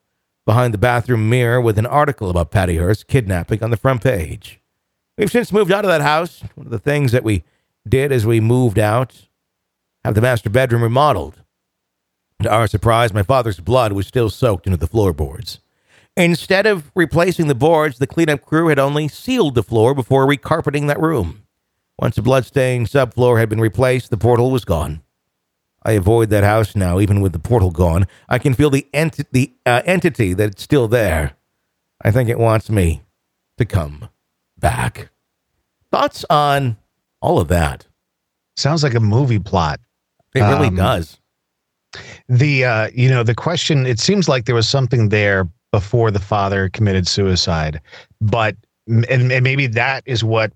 behind 0.45 0.75
the 0.75 0.77
bathroom 0.77 1.27
mirror 1.27 1.59
with 1.59 1.79
an 1.79 1.87
article 1.87 2.29
about 2.29 2.51
Patty 2.51 2.77
Hearst 2.77 3.07
kidnapping 3.07 3.63
on 3.63 3.71
the 3.71 3.77
front 3.77 4.03
page. 4.03 4.61
We've 5.17 5.31
since 5.31 5.51
moved 5.51 5.71
out 5.71 5.85
of 5.85 5.89
that 5.89 6.01
house. 6.01 6.43
One 6.53 6.67
of 6.67 6.71
the 6.71 6.77
things 6.77 7.11
that 7.13 7.23
we 7.23 7.43
did 7.89 8.11
as 8.11 8.27
we 8.27 8.39
moved 8.39 8.77
out, 8.77 9.27
have 10.05 10.13
the 10.13 10.21
master 10.21 10.51
bedroom 10.51 10.83
remodeled. 10.83 11.41
To 12.43 12.51
our 12.51 12.67
surprise, 12.67 13.11
my 13.11 13.23
father's 13.23 13.59
blood 13.59 13.93
was 13.93 14.05
still 14.05 14.29
soaked 14.29 14.67
into 14.67 14.77
the 14.77 14.85
floorboards. 14.85 15.61
Instead 16.15 16.67
of 16.67 16.91
replacing 16.95 17.47
the 17.47 17.55
boards, 17.55 17.97
the 17.97 18.05
cleanup 18.05 18.45
crew 18.45 18.67
had 18.67 18.77
only 18.77 19.07
sealed 19.07 19.55
the 19.55 19.63
floor 19.63 19.95
before 19.95 20.27
recarpeting 20.27 20.85
that 20.87 21.01
room. 21.01 21.46
Once 21.99 22.15
the 22.15 22.21
bloodstained 22.21 22.87
subfloor 22.87 23.39
had 23.39 23.49
been 23.49 23.59
replaced, 23.61 24.09
the 24.09 24.17
portal 24.17 24.51
was 24.51 24.63
gone. 24.65 25.01
I 25.83 25.93
avoid 25.93 26.29
that 26.29 26.43
house 26.43 26.75
now, 26.75 26.99
even 26.99 27.21
with 27.21 27.31
the 27.33 27.39
portal 27.39 27.71
gone. 27.71 28.07
I 28.29 28.39
can 28.39 28.53
feel 28.53 28.69
the, 28.69 28.85
ent- 28.93 29.31
the 29.31 29.51
uh, 29.65 29.81
entity 29.85 30.33
that's 30.33 30.61
still 30.61 30.87
there. 30.87 31.33
I 32.03 32.11
think 32.11 32.29
it 32.29 32.37
wants 32.37 32.69
me 32.69 33.01
to 33.57 33.65
come 33.65 34.09
back. 34.57 35.09
Thoughts 35.91 36.25
on 36.29 36.77
all 37.21 37.39
of 37.39 37.47
that? 37.47 37.87
Sounds 38.57 38.83
like 38.83 38.93
a 38.93 38.99
movie 38.99 39.39
plot. 39.39 39.79
It 40.35 40.41
really 40.41 40.67
Um, 40.67 40.75
does. 40.75 41.19
The 42.27 42.65
uh, 42.65 42.89
you 42.93 43.09
know, 43.09 43.23
the 43.23 43.33
question. 43.33 43.87
It 43.87 43.99
seems 43.99 44.27
like 44.27 44.45
there 44.45 44.53
was 44.53 44.67
something 44.67 45.09
there 45.09 45.47
before 45.71 46.11
the 46.11 46.19
father 46.19 46.69
committed 46.69 47.07
suicide, 47.07 47.81
but 48.19 48.55
and, 48.87 49.05
and 49.31 49.43
maybe 49.43 49.67
that 49.67 50.03
is 50.05 50.23
what 50.23 50.51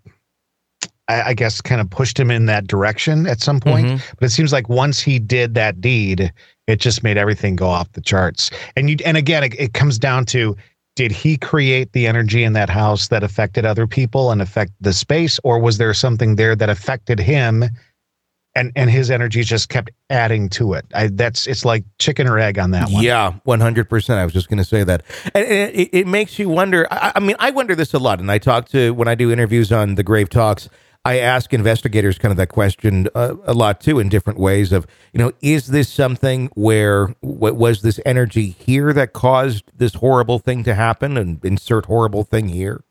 I, 1.11 1.29
I 1.29 1.33
guess 1.33 1.61
kind 1.61 1.81
of 1.81 1.89
pushed 1.89 2.19
him 2.19 2.31
in 2.31 2.45
that 2.45 2.67
direction 2.67 3.27
at 3.27 3.41
some 3.41 3.59
point. 3.59 3.87
Mhm. 3.87 4.01
But 4.19 4.25
it 4.25 4.29
seems 4.31 4.53
like 4.53 4.69
once 4.69 4.99
he 4.99 5.19
did 5.19 5.53
that 5.55 5.81
deed, 5.81 6.31
it 6.67 6.79
just 6.79 7.03
made 7.03 7.17
everything 7.17 7.55
go 7.55 7.67
off 7.67 7.91
the 7.91 8.01
charts. 8.01 8.49
And 8.75 8.89
you 8.89 8.97
and 9.05 9.17
again, 9.17 9.43
it, 9.43 9.53
it 9.59 9.73
comes 9.73 9.99
down 9.99 10.25
to 10.27 10.55
did 10.95 11.11
he 11.11 11.37
create 11.37 11.93
the 11.93 12.07
energy 12.07 12.43
in 12.43 12.53
that 12.53 12.69
house 12.69 13.07
that 13.09 13.23
affected 13.23 13.65
other 13.65 13.87
people 13.87 14.31
and 14.31 14.41
affect 14.41 14.71
the 14.81 14.93
space, 14.93 15.39
or 15.43 15.59
was 15.59 15.77
there 15.77 15.93
something 15.93 16.35
there 16.35 16.55
that 16.55 16.69
affected 16.69 17.19
him? 17.19 17.63
And, 18.53 18.73
and 18.75 18.89
his 18.89 19.09
energy 19.09 19.43
just 19.43 19.69
kept 19.69 19.91
adding 20.09 20.49
to 20.49 20.73
it. 20.73 20.85
I, 20.93 21.07
that's 21.07 21.47
it's 21.47 21.63
like 21.63 21.85
chicken 21.99 22.27
or 22.27 22.37
egg 22.37 22.59
on 22.59 22.71
that 22.71 22.89
one. 22.91 23.01
Yeah, 23.01 23.35
one 23.45 23.61
hundred 23.61 23.89
percent. 23.89 24.19
I 24.19 24.25
was 24.25 24.33
just 24.33 24.49
going 24.49 24.57
to 24.57 24.65
say 24.65 24.83
that, 24.83 25.03
and 25.33 25.45
and 25.45 25.73
it, 25.73 25.89
it 25.93 26.05
makes 26.07 26.37
you 26.37 26.49
wonder. 26.49 26.85
I, 26.91 27.13
I 27.15 27.19
mean, 27.21 27.37
I 27.39 27.51
wonder 27.51 27.75
this 27.75 27.93
a 27.93 27.97
lot, 27.97 28.19
and 28.19 28.29
I 28.29 28.39
talk 28.39 28.67
to 28.69 28.93
when 28.93 29.07
I 29.07 29.15
do 29.15 29.31
interviews 29.31 29.71
on 29.71 29.95
the 29.95 30.03
Grave 30.03 30.29
Talks. 30.29 30.67
I 31.03 31.19
ask 31.19 31.51
investigators 31.51 32.19
kind 32.19 32.31
of 32.31 32.37
that 32.37 32.49
question 32.49 33.07
uh, 33.15 33.35
a 33.45 33.53
lot 33.53 33.81
too, 33.81 33.99
in 33.99 34.09
different 34.09 34.39
ways. 34.39 34.71
Of 34.71 34.85
you 35.13 35.17
know, 35.17 35.31
is 35.41 35.67
this 35.67 35.89
something 35.89 36.49
where 36.53 37.15
was 37.21 37.81
this 37.81 37.99
energy 38.05 38.55
here 38.59 38.93
that 38.93 39.13
caused 39.13 39.71
this 39.75 39.95
horrible 39.95 40.37
thing 40.37 40.63
to 40.63 40.75
happen, 40.75 41.17
and 41.17 41.43
insert 41.43 41.85
horrible 41.85 42.23
thing 42.23 42.49
here, 42.49 42.83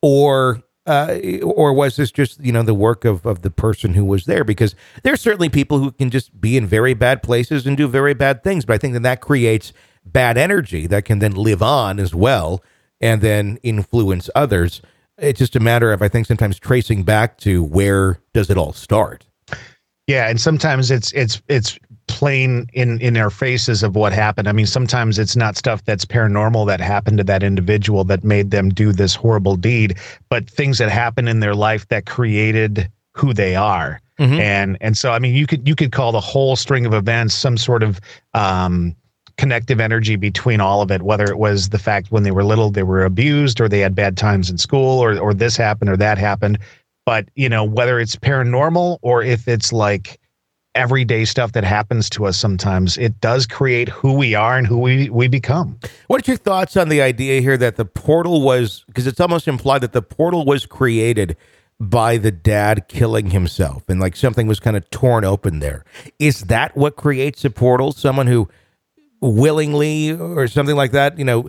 or 0.00 0.62
uh, 0.86 1.18
or 1.42 1.74
was 1.74 1.96
this 1.96 2.10
just 2.10 2.42
you 2.42 2.52
know 2.52 2.62
the 2.62 2.72
work 2.72 3.04
of, 3.04 3.26
of 3.26 3.42
the 3.42 3.50
person 3.50 3.92
who 3.92 4.04
was 4.04 4.24
there? 4.24 4.44
Because 4.44 4.74
there's 5.02 5.20
certainly 5.20 5.50
people 5.50 5.78
who 5.78 5.92
can 5.92 6.08
just 6.08 6.40
be 6.40 6.56
in 6.56 6.66
very 6.66 6.94
bad 6.94 7.22
places 7.22 7.66
and 7.66 7.76
do 7.76 7.86
very 7.86 8.14
bad 8.14 8.42
things, 8.42 8.64
but 8.64 8.74
I 8.74 8.78
think 8.78 8.94
that 8.94 9.02
that 9.02 9.20
creates 9.20 9.74
bad 10.06 10.38
energy 10.38 10.86
that 10.86 11.04
can 11.04 11.18
then 11.18 11.32
live 11.32 11.62
on 11.62 12.00
as 12.00 12.14
well 12.14 12.64
and 13.00 13.20
then 13.20 13.58
influence 13.62 14.30
others. 14.34 14.80
It's 15.18 15.38
just 15.38 15.56
a 15.56 15.60
matter 15.60 15.92
of 15.92 16.02
I 16.02 16.08
think 16.08 16.26
sometimes 16.26 16.58
tracing 16.58 17.02
back 17.02 17.38
to 17.38 17.62
where 17.64 18.20
does 18.32 18.50
it 18.50 18.56
all 18.56 18.72
start. 18.72 19.24
Yeah, 20.06 20.28
and 20.28 20.40
sometimes 20.40 20.90
it's 20.90 21.12
it's 21.12 21.42
it's 21.48 21.78
plain 22.06 22.66
in 22.72 23.00
in 23.00 23.16
our 23.16 23.28
faces 23.28 23.82
of 23.82 23.94
what 23.94 24.12
happened. 24.12 24.48
I 24.48 24.52
mean, 24.52 24.66
sometimes 24.66 25.18
it's 25.18 25.36
not 25.36 25.56
stuff 25.56 25.84
that's 25.84 26.04
paranormal 26.04 26.66
that 26.68 26.80
happened 26.80 27.18
to 27.18 27.24
that 27.24 27.42
individual 27.42 28.04
that 28.04 28.24
made 28.24 28.50
them 28.50 28.70
do 28.70 28.92
this 28.92 29.14
horrible 29.14 29.56
deed, 29.56 29.98
but 30.30 30.48
things 30.48 30.78
that 30.78 30.88
happened 30.90 31.28
in 31.28 31.40
their 31.40 31.54
life 31.54 31.86
that 31.88 32.06
created 32.06 32.90
who 33.14 33.34
they 33.34 33.54
are. 33.54 34.00
Mhm. 34.18 34.38
And 34.40 34.78
and 34.80 34.96
so 34.96 35.12
I 35.12 35.18
mean, 35.18 35.34
you 35.34 35.46
could 35.46 35.68
you 35.68 35.74
could 35.74 35.92
call 35.92 36.12
the 36.12 36.20
whole 36.20 36.56
string 36.56 36.86
of 36.86 36.94
events 36.94 37.34
some 37.34 37.58
sort 37.58 37.82
of 37.82 38.00
um 38.34 38.96
connective 39.38 39.80
energy 39.80 40.16
between 40.16 40.60
all 40.60 40.82
of 40.82 40.90
it, 40.90 41.02
whether 41.02 41.24
it 41.24 41.38
was 41.38 41.70
the 41.70 41.78
fact 41.78 42.10
when 42.10 42.24
they 42.24 42.32
were 42.32 42.44
little 42.44 42.70
they 42.70 42.82
were 42.82 43.04
abused 43.04 43.60
or 43.60 43.68
they 43.68 43.78
had 43.78 43.94
bad 43.94 44.16
times 44.16 44.50
in 44.50 44.58
school 44.58 44.98
or 45.02 45.16
or 45.18 45.32
this 45.32 45.56
happened 45.56 45.88
or 45.88 45.96
that 45.96 46.18
happened. 46.18 46.58
But 47.06 47.28
you 47.36 47.48
know, 47.48 47.64
whether 47.64 47.98
it's 47.98 48.16
paranormal 48.16 48.98
or 49.00 49.22
if 49.22 49.48
it's 49.48 49.72
like 49.72 50.20
everyday 50.74 51.24
stuff 51.24 51.52
that 51.52 51.64
happens 51.64 52.10
to 52.10 52.26
us 52.26 52.36
sometimes, 52.36 52.98
it 52.98 53.20
does 53.20 53.46
create 53.46 53.88
who 53.88 54.12
we 54.12 54.34
are 54.34 54.58
and 54.58 54.66
who 54.66 54.78
we 54.78 55.08
we 55.08 55.28
become. 55.28 55.78
What 56.08 56.26
are 56.26 56.30
your 56.30 56.36
thoughts 56.36 56.76
on 56.76 56.88
the 56.88 57.00
idea 57.00 57.40
here 57.40 57.56
that 57.56 57.76
the 57.76 57.84
portal 57.84 58.42
was 58.42 58.84
because 58.88 59.06
it's 59.06 59.20
almost 59.20 59.48
implied 59.48 59.80
that 59.80 59.92
the 59.92 60.02
portal 60.02 60.44
was 60.44 60.66
created 60.66 61.36
by 61.80 62.16
the 62.16 62.32
dad 62.32 62.88
killing 62.88 63.30
himself 63.30 63.88
and 63.88 64.00
like 64.00 64.16
something 64.16 64.48
was 64.48 64.58
kind 64.58 64.76
of 64.76 64.90
torn 64.90 65.24
open 65.24 65.60
there. 65.60 65.84
Is 66.18 66.40
that 66.42 66.76
what 66.76 66.96
creates 66.96 67.44
a 67.44 67.50
portal? 67.50 67.92
Someone 67.92 68.26
who 68.26 68.48
willingly 69.20 70.12
or 70.12 70.46
something 70.48 70.76
like 70.76 70.92
that, 70.92 71.18
you 71.18 71.24
know, 71.24 71.48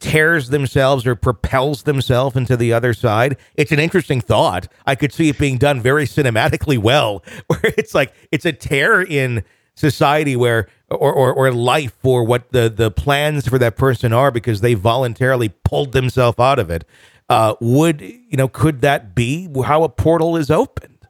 tears 0.00 0.50
themselves 0.50 1.06
or 1.06 1.14
propels 1.14 1.82
themselves 1.82 2.36
into 2.36 2.56
the 2.56 2.72
other 2.72 2.94
side. 2.94 3.36
It's 3.56 3.72
an 3.72 3.80
interesting 3.80 4.20
thought. 4.20 4.68
I 4.86 4.94
could 4.94 5.12
see 5.12 5.28
it 5.28 5.38
being 5.38 5.58
done 5.58 5.80
very 5.80 6.04
cinematically 6.04 6.78
well, 6.78 7.24
where 7.48 7.60
it's 7.76 7.94
like 7.94 8.12
it's 8.30 8.44
a 8.44 8.52
tear 8.52 9.02
in 9.02 9.44
society 9.74 10.36
where 10.36 10.68
or, 10.90 11.12
or, 11.12 11.32
or 11.32 11.52
life 11.52 11.92
for 12.02 12.24
what 12.24 12.50
the 12.52 12.68
the 12.68 12.90
plans 12.90 13.48
for 13.48 13.58
that 13.58 13.76
person 13.76 14.12
are 14.12 14.30
because 14.30 14.60
they 14.60 14.74
voluntarily 14.74 15.50
pulled 15.64 15.92
themselves 15.92 16.38
out 16.38 16.58
of 16.58 16.70
it. 16.70 16.84
Uh, 17.28 17.54
would 17.60 18.00
you 18.00 18.36
know? 18.36 18.48
Could 18.48 18.80
that 18.82 19.14
be 19.14 19.48
how 19.64 19.82
a 19.82 19.88
portal 19.88 20.36
is 20.36 20.50
opened? 20.50 21.06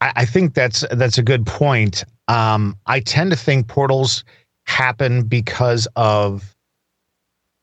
I, 0.00 0.12
I 0.16 0.24
think 0.24 0.54
that's 0.54 0.84
that's 0.90 1.18
a 1.18 1.22
good 1.22 1.46
point. 1.46 2.04
Um, 2.28 2.76
I 2.86 3.00
tend 3.00 3.30
to 3.30 3.36
think 3.36 3.68
portals 3.68 4.24
happen 4.64 5.24
because 5.24 5.86
of 5.96 6.54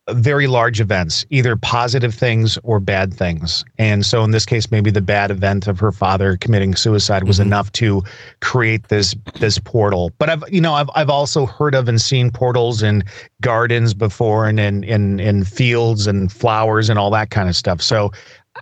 very 0.09 0.47
large 0.47 0.81
events, 0.81 1.25
either 1.29 1.55
positive 1.55 2.13
things 2.13 2.57
or 2.63 2.79
bad 2.79 3.13
things. 3.13 3.63
And 3.77 4.05
so 4.05 4.23
in 4.23 4.31
this 4.31 4.45
case, 4.45 4.71
maybe 4.71 4.91
the 4.91 5.01
bad 5.01 5.31
event 5.31 5.67
of 5.67 5.79
her 5.79 5.91
father 5.91 6.37
committing 6.37 6.75
suicide 6.75 7.25
was 7.25 7.37
mm-hmm. 7.37 7.47
enough 7.47 7.71
to 7.73 8.03
create 8.41 8.87
this 8.89 9.15
this 9.35 9.59
portal. 9.59 10.11
But 10.17 10.29
I've 10.29 10.43
you 10.49 10.61
know, 10.61 10.73
I've 10.73 10.89
I've 10.95 11.09
also 11.09 11.45
heard 11.45 11.75
of 11.75 11.87
and 11.87 12.01
seen 12.01 12.31
portals 12.31 12.81
in 12.81 13.03
gardens 13.41 13.93
before 13.93 14.47
and 14.47 14.59
in 14.59 14.83
in 14.83 15.19
in 15.19 15.43
fields 15.43 16.07
and 16.07 16.31
flowers 16.31 16.89
and 16.89 16.97
all 16.97 17.11
that 17.11 17.29
kind 17.29 17.47
of 17.47 17.55
stuff. 17.55 17.81
So 17.81 18.11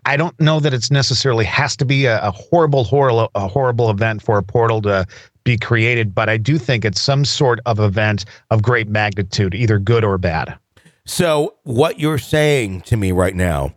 I 0.06 0.18
don't 0.18 0.40
know 0.40 0.60
that 0.60 0.74
it's 0.74 0.92
necessarily 0.92 1.46
has 1.46 1.76
to 1.78 1.86
be 1.86 2.06
a, 2.06 2.22
a 2.22 2.32
horrible, 2.32 2.84
horrible, 2.84 3.32
a 3.34 3.48
horrible 3.48 3.90
event 3.90 4.22
for 4.22 4.38
a 4.38 4.44
portal 4.44 4.82
to 4.84 5.08
be 5.44 5.58
created, 5.58 6.14
but 6.14 6.30
I 6.30 6.38
do 6.38 6.58
think 6.58 6.86
it's 6.86 7.02
some 7.02 7.26
sort 7.26 7.60
of 7.66 7.80
event 7.80 8.26
of 8.52 8.62
great 8.62 8.88
magnitude, 8.88 9.56
either 9.56 9.80
good 9.80 10.04
or 10.04 10.18
bad. 10.18 10.58
So, 11.06 11.56
what 11.64 12.00
you're 12.00 12.20
saying 12.20 12.82
to 12.82 12.98
me 12.98 13.12
right 13.12 13.36
now 13.36 13.74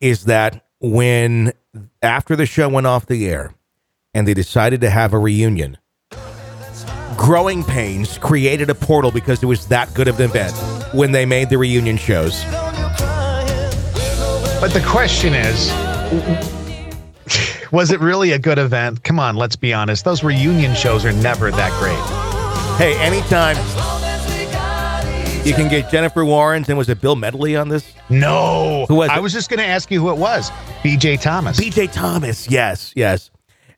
is 0.00 0.24
that 0.26 0.64
when 0.80 1.52
after 2.02 2.36
the 2.36 2.46
show 2.46 2.68
went 2.68 2.86
off 2.86 3.06
the 3.06 3.28
air 3.28 3.54
and 4.14 4.28
they 4.28 4.34
decided 4.34 4.80
to 4.82 4.90
have 4.90 5.14
a 5.14 5.18
reunion, 5.18 5.78
Growing 7.16 7.64
Pains 7.64 8.16
created 8.18 8.70
a 8.70 8.74
portal 8.74 9.10
because 9.10 9.42
it 9.42 9.46
was 9.46 9.66
that 9.66 9.92
good 9.94 10.08
of 10.08 10.20
an 10.20 10.30
event 10.30 10.54
when 10.94 11.10
they 11.10 11.26
made 11.26 11.50
the 11.50 11.58
reunion 11.58 11.96
shows. 11.96 12.44
But 14.60 14.72
the 14.72 14.84
question 14.86 15.34
is 15.34 15.68
was 17.72 17.90
it 17.90 18.00
really 18.00 18.32
a 18.32 18.38
good 18.38 18.58
event? 18.58 19.02
Come 19.04 19.20
on, 19.20 19.36
let's 19.36 19.56
be 19.56 19.72
honest. 19.72 20.04
Those 20.04 20.22
reunion 20.22 20.74
shows 20.74 21.04
are 21.04 21.12
never 21.12 21.50
that 21.50 21.72
great. 21.78 21.98
Hey, 22.78 22.98
anytime 23.00 23.56
you 25.44 25.54
can 25.54 25.68
get 25.68 25.90
Jennifer 25.90 26.22
Warnes 26.22 26.68
and 26.68 26.76
was 26.76 26.88
it 26.88 27.00
Bill 27.00 27.16
Medley 27.16 27.56
on 27.56 27.68
this? 27.68 27.94
No. 28.08 28.86
Who 28.88 28.96
was 28.96 29.10
I 29.10 29.18
was 29.18 29.32
just 29.32 29.48
going 29.48 29.58
to 29.58 29.66
ask 29.66 29.90
you 29.90 30.00
who 30.00 30.10
it 30.10 30.18
was. 30.18 30.50
BJ 30.82 31.20
Thomas. 31.20 31.58
BJ 31.58 31.90
Thomas. 31.90 32.50
Yes, 32.50 32.92
yes. 32.94 33.30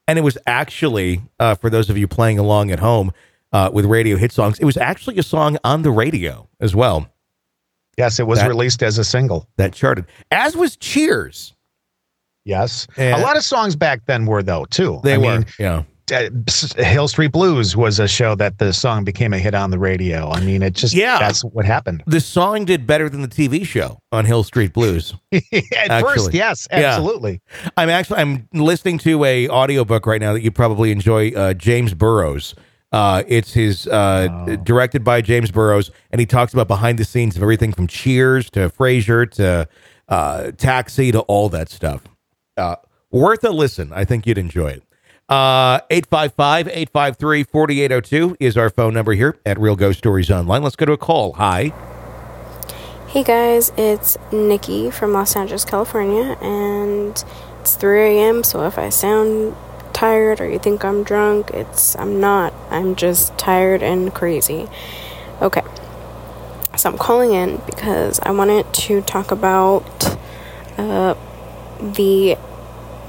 And 0.09 0.19
it 0.19 0.23
was 0.23 0.37
actually 0.47 1.23
uh, 1.39 1.55
for 1.55 1.71
those 1.71 1.89
of 1.89 1.97
you 1.97 2.09
playing 2.09 2.39
along 2.39 2.71
at 2.71 2.81
home 2.81 3.13
uh, 3.53 3.71
with 3.73 3.85
radio 3.85 4.17
hit 4.17 4.33
songs, 4.33 4.59
it 4.59 4.65
was 4.65 4.77
actually 4.77 5.19
a 5.19 5.23
song 5.23 5.59
on 5.63 5.83
the 5.83 5.91
radio 5.91 6.49
as 6.61 6.75
well. 6.75 7.09
Yes, 7.97 8.19
it 8.19 8.27
was 8.27 8.39
that, 8.41 8.49
released 8.49 8.83
as 8.83 8.99
a 8.99 9.05
single. 9.05 9.47
That 9.57 9.73
charted. 9.73 10.07
As 10.31 10.57
was 10.57 10.77
Cheers. 10.77 11.55
Yes. 12.45 12.87
And 12.97 13.21
a 13.21 13.25
lot 13.25 13.37
of 13.37 13.45
songs 13.45 13.77
back 13.77 14.07
then 14.07 14.27
were 14.27 14.43
though, 14.43 14.65
too. 14.67 15.01
They 15.03 15.15
I 15.15 15.19
were. 15.19 15.39
Mean, 15.39 15.47
yeah. 15.59 15.83
Uh, 16.13 16.29
Hill 16.77 17.07
Street 17.07 17.31
Blues 17.31 17.77
was 17.77 18.01
a 18.01 18.09
show 18.09 18.35
that 18.35 18.59
the 18.59 18.73
song 18.73 19.05
became 19.05 19.33
a 19.33 19.39
hit 19.39 19.55
on 19.55 19.71
the 19.71 19.79
radio. 19.79 20.29
I 20.31 20.41
mean, 20.41 20.61
it 20.61 20.75
just 20.75 20.93
yeah, 20.93 21.21
that's 21.21 21.45
what 21.45 21.65
happened. 21.65 22.03
The 22.07 22.21
song 22.21 22.65
did 22.65 22.85
better 22.87 23.09
than 23.09 23.23
the 23.23 23.29
TV 23.29 23.65
show 23.65 24.01
on 24.11 24.25
Hill 24.25 24.43
Street 24.43 24.73
Blues. 24.73 25.15
At 25.33 25.43
actually. 25.89 26.15
first, 26.15 26.35
yes, 26.35 26.67
absolutely. 26.71 27.41
Yeah. 27.63 27.71
I'm 27.77 27.89
actually 27.89 28.19
I'm 28.19 28.49
listening 28.53 28.99
to 28.99 29.25
a 29.25 29.49
audiobook 29.49 30.07
right 30.07 30.21
now 30.21 30.33
that 30.33 30.43
you 30.43 30.51
probably 30.51 30.91
enjoy. 30.91 31.31
Uh, 31.31 31.55
James 31.55 31.95
Burrows. 31.95 32.55
Uh, 32.93 33.23
it's 33.29 33.53
his 33.53 33.87
uh, 33.87 34.27
oh. 34.31 34.57
directed 34.57 35.05
by 35.05 35.21
James 35.21 35.53
Burrows, 35.53 35.93
and 36.11 36.19
he 36.19 36.27
talks 36.27 36.53
about 36.53 36.67
behind 36.67 36.99
the 36.99 37.05
scenes 37.05 37.37
of 37.37 37.43
everything 37.43 37.73
from 37.73 37.87
Cheers 37.87 38.51
to 38.51 38.69
Frasier 38.69 39.31
to 39.33 39.69
uh, 40.09 40.51
Taxi 40.53 41.13
to 41.13 41.21
all 41.21 41.49
that 41.51 41.69
stuff. 41.69 42.03
Uh, 42.61 42.77
worth 43.11 43.43
a 43.43 43.51
listen. 43.51 43.93
I 43.93 44.05
think 44.05 44.27
you'd 44.27 44.39
enjoy 44.39 44.69
it. 44.69 44.83
Uh, 45.29 45.81
855 45.91 46.69
853 46.69 47.45
4802 47.45 48.37
is 48.41 48.57
our 48.57 48.69
phone 48.69 48.95
number 48.95 49.13
here 49.13 49.39
at 49.47 49.59
Real 49.59 49.77
Ghost 49.77 49.99
Stories 49.99 50.31
Online. 50.31 50.63
Let's 50.63 50.77
go 50.77 50.87
to 50.87 50.93
a 50.93 50.99
call. 50.99 51.35
Hi. 51.35 51.73
Hey 53.09 53.25
guys, 53.25 53.73
it's 53.77 54.17
Nikki 54.33 54.91
from 54.91 55.13
Los 55.13 55.35
Angeles, 55.35 55.65
California, 55.65 56.37
and 56.41 57.25
it's 57.61 57.77
3 57.77 58.19
a.m. 58.19 58.45
So 58.45 58.67
if 58.67 58.79
I 58.79 58.89
sound 58.89 59.57
tired 59.93 60.41
or 60.41 60.49
you 60.49 60.59
think 60.59 60.85
I'm 60.85 61.03
drunk, 61.03 61.51
it's 61.51 61.97
I'm 61.97 62.21
not. 62.21 62.53
I'm 62.69 62.95
just 62.95 63.37
tired 63.39 63.83
and 63.83 64.15
crazy. 64.15 64.69
Okay. 65.41 65.63
So 66.77 66.91
I'm 66.91 66.99
calling 66.99 67.33
in 67.33 67.61
because 67.67 68.21
I 68.21 68.31
wanted 68.31 68.73
to 68.75 69.01
talk 69.03 69.31
about 69.31 70.19
uh, 70.79 71.15
the 71.81 72.37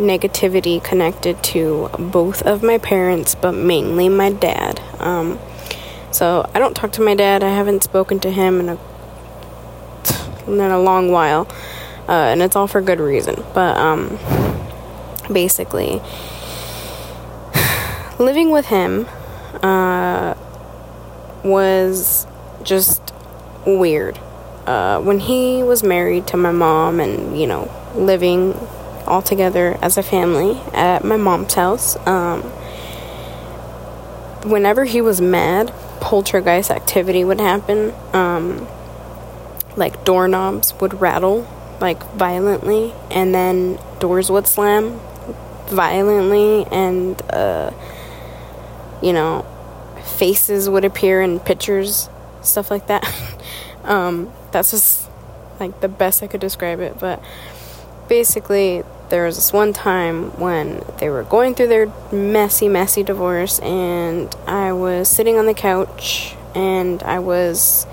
negativity 0.02 0.84
connected 0.84 1.42
to 1.44 1.90
both 1.98 2.42
of 2.42 2.64
my 2.64 2.78
parents, 2.78 3.36
but 3.36 3.54
mainly 3.54 4.10
my 4.10 4.32
dad. 4.32 4.82
Um, 5.00 5.40
so 6.12 6.50
I 6.54 6.60
don't 6.60 6.76
talk 6.76 6.92
to 6.94 7.02
my 7.02 7.16
dad. 7.16 7.44
I 7.44 7.50
haven't 7.50 7.84
spoken 7.84 8.20
to 8.22 8.32
him 8.32 8.60
in 8.60 8.70
a 8.70 8.78
in 10.48 10.60
a 10.60 10.80
long 10.80 11.12
while, 11.12 11.48
uh, 12.10 12.12
and 12.12 12.42
it's 12.42 12.56
all 12.56 12.68
for 12.68 12.82
good 12.82 13.00
reason. 13.00 13.44
But 13.54 13.78
um, 13.78 14.20
basically, 15.32 16.02
living 18.20 18.52
with 18.52 18.66
him 18.66 19.08
uh, 19.64 20.36
was 21.44 22.28
just 22.64 23.14
weird. 23.66 24.20
Uh, 24.66 25.02
when 25.02 25.20
he 25.20 25.64
was 25.64 25.82
married 25.82 26.28
to 26.28 26.38
my 26.38 26.52
mom 26.52 27.00
and 27.00 27.40
you 27.40 27.48
know 27.48 27.72
living 27.96 28.54
all 29.12 29.22
together 29.22 29.78
as 29.82 29.98
a 29.98 30.04
family 30.04 30.58
at 30.74 31.04
my 31.04 31.18
mom's 31.18 31.54
house. 31.54 31.98
Um, 32.08 32.42
whenever 34.50 34.86
he 34.86 35.02
was 35.02 35.20
mad, 35.20 35.74
poltergeist 36.00 36.72
activity 36.72 37.26
would 37.26 37.42
happen. 37.42 37.94
Um, 38.14 38.68
like 39.76 40.06
doorknobs 40.06 40.74
would 40.80 41.00
rattle 41.02 41.48
like 41.82 42.02
violently, 42.14 42.94
and 43.10 43.36
then 43.36 43.78
doors 44.00 44.32
would 44.32 44.48
slam 44.48 45.00
violently, 45.68 46.66
and 46.72 47.22
uh, 47.32 47.72
you 49.02 49.12
know, 49.12 49.46
faces 50.18 50.70
would 50.70 50.86
appear 50.86 51.22
in 51.22 51.40
pictures, 51.40 52.08
stuff 52.42 52.72
like 52.72 52.88
that. 52.88 53.04
um, 53.84 54.32
that's 54.52 54.72
just 54.72 55.10
like 55.60 55.82
the 55.82 55.90
best 55.90 56.24
I 56.24 56.28
could 56.28 56.42
describe 56.42 56.80
it, 56.80 56.98
but 57.00 57.22
basically, 58.08 58.84
there 59.12 59.26
was 59.26 59.36
this 59.36 59.54
one 59.54 59.74
time 59.74 60.32
when 60.40 60.84
they 61.00 61.10
were 61.10 61.24
going 61.24 61.54
through 61.54 61.68
their 61.68 61.94
messy, 62.12 62.68
messy 62.68 63.04
divorce, 63.04 63.60
and 63.60 64.34
I 64.48 64.72
was 64.72 65.08
sitting 65.10 65.38
on 65.38 65.46
the 65.46 65.54
couch 65.54 66.36
and 66.56 67.04
I 67.04 67.20
was 67.20 67.86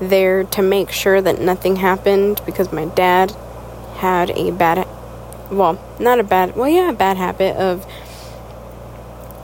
there 0.00 0.44
to 0.44 0.62
make 0.62 0.90
sure 0.90 1.20
that 1.20 1.40
nothing 1.40 1.76
happened 1.76 2.40
because 2.46 2.72
my 2.72 2.86
dad 2.86 3.30
had 3.96 4.30
a 4.30 4.50
bad, 4.50 4.88
well, 5.50 5.78
not 6.00 6.18
a 6.18 6.24
bad, 6.24 6.56
well, 6.56 6.68
yeah, 6.68 6.90
a 6.90 6.94
bad 6.94 7.18
habit 7.18 7.54
of 7.56 7.86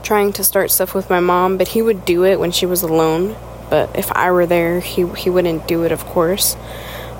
trying 0.01 0.33
to 0.33 0.43
start 0.43 0.71
stuff 0.71 0.93
with 0.93 1.09
my 1.09 1.19
mom, 1.19 1.57
but 1.57 1.69
he 1.69 1.81
would 1.81 2.03
do 2.03 2.25
it 2.25 2.39
when 2.39 2.51
she 2.51 2.65
was 2.65 2.81
alone. 2.81 3.35
But 3.69 3.95
if 3.97 4.11
I 4.11 4.31
were 4.31 4.45
there, 4.45 4.79
he 4.79 5.07
he 5.13 5.29
wouldn't 5.29 5.67
do 5.67 5.83
it, 5.83 5.91
of 5.91 6.05
course. 6.05 6.55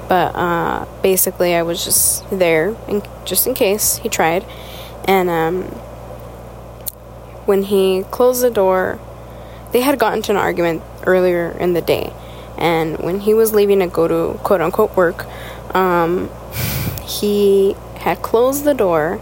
But 0.07 0.35
uh, 0.35 0.85
basically, 1.01 1.55
I 1.55 1.63
was 1.63 1.83
just 1.83 2.29
there, 2.29 2.75
in, 2.87 3.01
just 3.25 3.47
in 3.47 3.53
case 3.53 3.97
he 3.97 4.09
tried. 4.09 4.45
And 5.07 5.29
um, 5.29 5.63
when 7.45 7.63
he 7.63 8.03
closed 8.11 8.43
the 8.43 8.49
door, 8.51 8.99
they 9.71 9.81
had 9.81 9.99
gotten 9.99 10.21
to 10.23 10.31
an 10.31 10.37
argument 10.37 10.83
earlier 11.05 11.49
in 11.59 11.73
the 11.73 11.81
day. 11.81 12.13
And 12.57 12.99
when 12.99 13.19
he 13.19 13.33
was 13.33 13.53
leaving 13.53 13.79
to 13.79 13.87
go 13.87 14.07
to 14.07 14.39
quote 14.39 14.61
unquote 14.61 14.95
work, 14.95 15.25
um, 15.75 16.29
he 17.05 17.75
had 17.97 18.21
closed 18.21 18.63
the 18.63 18.73
door, 18.73 19.19